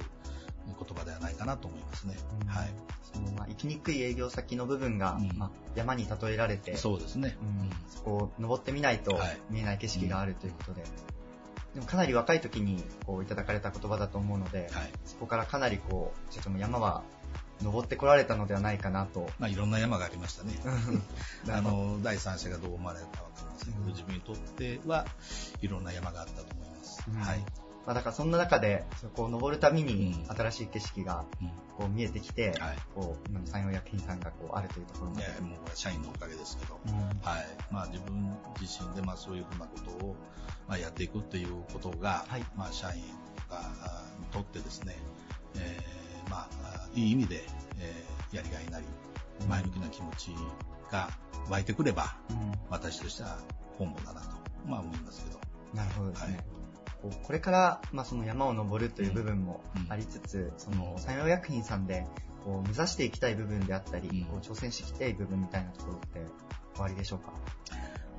[0.68, 2.16] 言葉ではないかなと思いますね。
[2.41, 2.74] うん、はい。
[3.14, 7.38] そのまあ行きにくい営業先の部分が、うん、まあ、山に例えられて、そうですね。
[7.41, 9.18] うん、そこを登ってみないと
[9.49, 10.91] 見えない景色があるということで、はい、
[11.74, 17.03] でもかなり若い時にこういただかれた言葉だと思うので、はい、そこからかなりこう、ちょっと山は
[17.61, 19.30] 登ってこられたのではないかなと。
[19.39, 20.53] まあいろんな山がありましたね。
[21.49, 25.05] あの、第三者がどう思われるかわかりませんけど、自分にとっては
[25.61, 27.03] いろんな山があったと思います。
[27.11, 27.66] はい。
[27.88, 31.23] まあ、だからそんな中で、そこを登るたびに新しい景色が
[31.77, 32.53] こう見えてきて、
[32.93, 35.27] こう今の産業薬品さんがこうあるというところまで。
[35.39, 37.47] もう社員のおかげですけど、うん、はい。
[37.71, 40.15] まあ自分自身でまあそういうふうなことを
[40.67, 43.01] まあやっていくっていうことが、はい、まあ社員
[43.38, 43.71] とか
[44.19, 44.97] にとってですね、
[45.55, 47.45] えー、まあいい意味で、
[47.79, 48.85] えー、やりがいなり、
[49.47, 50.31] 前向きな気持ち
[50.91, 51.09] が
[51.49, 53.39] 湧いてくれば、うん、私としては
[53.77, 54.27] 本望だなと、
[54.65, 55.39] まあ思いますけど。
[55.73, 56.35] なるほどですね。
[56.35, 56.57] はい
[57.10, 62.05] こうこれから、まあ、その山を登るという部分もありつつ、その山陽薬品さんで
[62.43, 66.22] こう目指していきたい部分であったり、こう挑戦していきたい部分みたいなところって
[66.76, 67.32] 終わりでしょうか？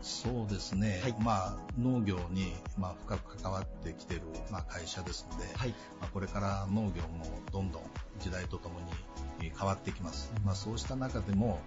[0.00, 5.70] そうですね、はい、まあ、農業に、まあ、深く関わってきている、まあ、会社ですので、はい、
[6.00, 7.82] まあ、これから農業もどんどん
[8.20, 8.78] 時代ととも
[9.40, 11.58] に変わってきます、うん、まあ、そうした中でも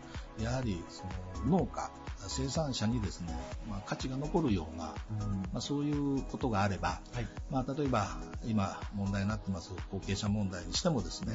[0.41, 1.03] やはりそ
[1.49, 1.91] の農家
[2.28, 3.34] 生産者にですね、
[3.69, 11.34] まあ、価値が残るような、うん、まあ、そういうことがあれば、はい、まあ、例えば今問題になってます後継者問題にしてもですね、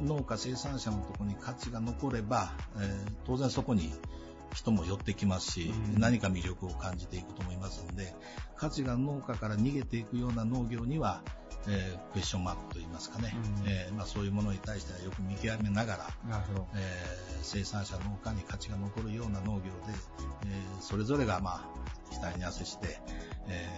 [0.00, 3.92] うん、農家生産者のところに価値が残れば、えー、当然そこに
[4.54, 8.14] 人も寄ってきますし、うん、何か魅力を感じていくと思いますので、
[8.56, 11.22] 価値が農家から逃げていくような農業には、
[11.68, 13.34] えー、クエスチョンマークといいますかね、
[13.64, 16.06] うん、えー、まあ、そういうものに対してはよく見極めながら、
[16.74, 19.70] えー、生産者農家に価値が残るような農業で、
[20.46, 21.66] えそれぞれが、ま
[22.10, 23.00] あ、期待に汗して、
[23.48, 23.68] え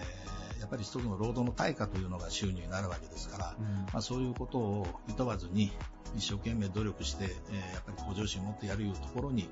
[0.63, 5.73] やっぱり一つの労働の対価というのが収入になるわけですから、うん、まあ、そういうことを厭わずに
[6.15, 9.49] 一生懸命努力して、えー、やっぱり向上心を持ってやるいうところに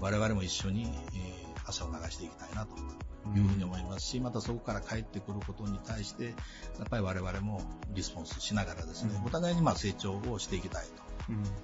[0.00, 2.76] 我々も一緒に、えー、汗を流していきたいなと
[3.36, 6.30] いうふうに思いますし、またそこから帰ってくることに対して、や
[6.84, 7.62] っぱり我々も
[7.94, 10.86] リスポンスしながらですね、お互いにまあ成長をしていきたい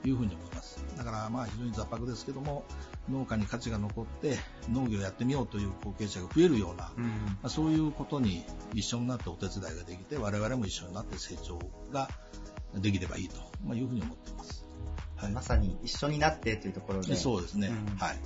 [0.03, 0.85] というふうに思います。
[0.97, 2.65] だからまあ非常に雑白ですけども、
[3.09, 4.39] 農家に価値が残って
[4.71, 7.11] 農業をやってみようという後継者が増えるような、うん、ま
[7.45, 8.45] あ、そういうことに
[8.75, 11.59] 一緒になってお手伝いができて、我々も一緒になって成長
[11.93, 12.09] が
[12.75, 13.37] できればいいと
[13.75, 14.67] いうふうに思っています。
[15.17, 17.17] はい、まさに一緒になってというところで。
[17.17, 17.69] そうですね。
[17.69, 18.19] うん、はい。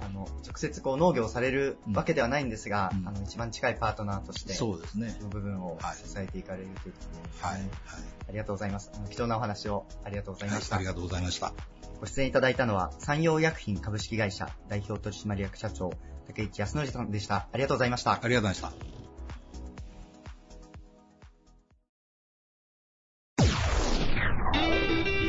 [0.00, 5.10] あの、直接こう農業をされるわけではないんですが、うん、あの、一番近いパートナーとして、そうですね。
[5.16, 7.42] その部分を支えていかれるというところで。
[7.42, 7.60] はい。
[7.60, 7.70] はい。
[8.28, 8.90] ありがとうございます。
[9.10, 10.76] 貴重なお話をありがとうございました。
[10.76, 11.52] はい、ありがとうございました。
[12.00, 15.90] ご出演いただいたのは、山陽薬品株式会社代表取締役社長、
[16.26, 17.48] 竹市康則さんでした。
[17.52, 18.12] ありがとうございました。
[18.12, 19.04] ありがとうございました。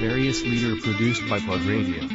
[0.01, 2.14] Various leader produced by Plug Radio.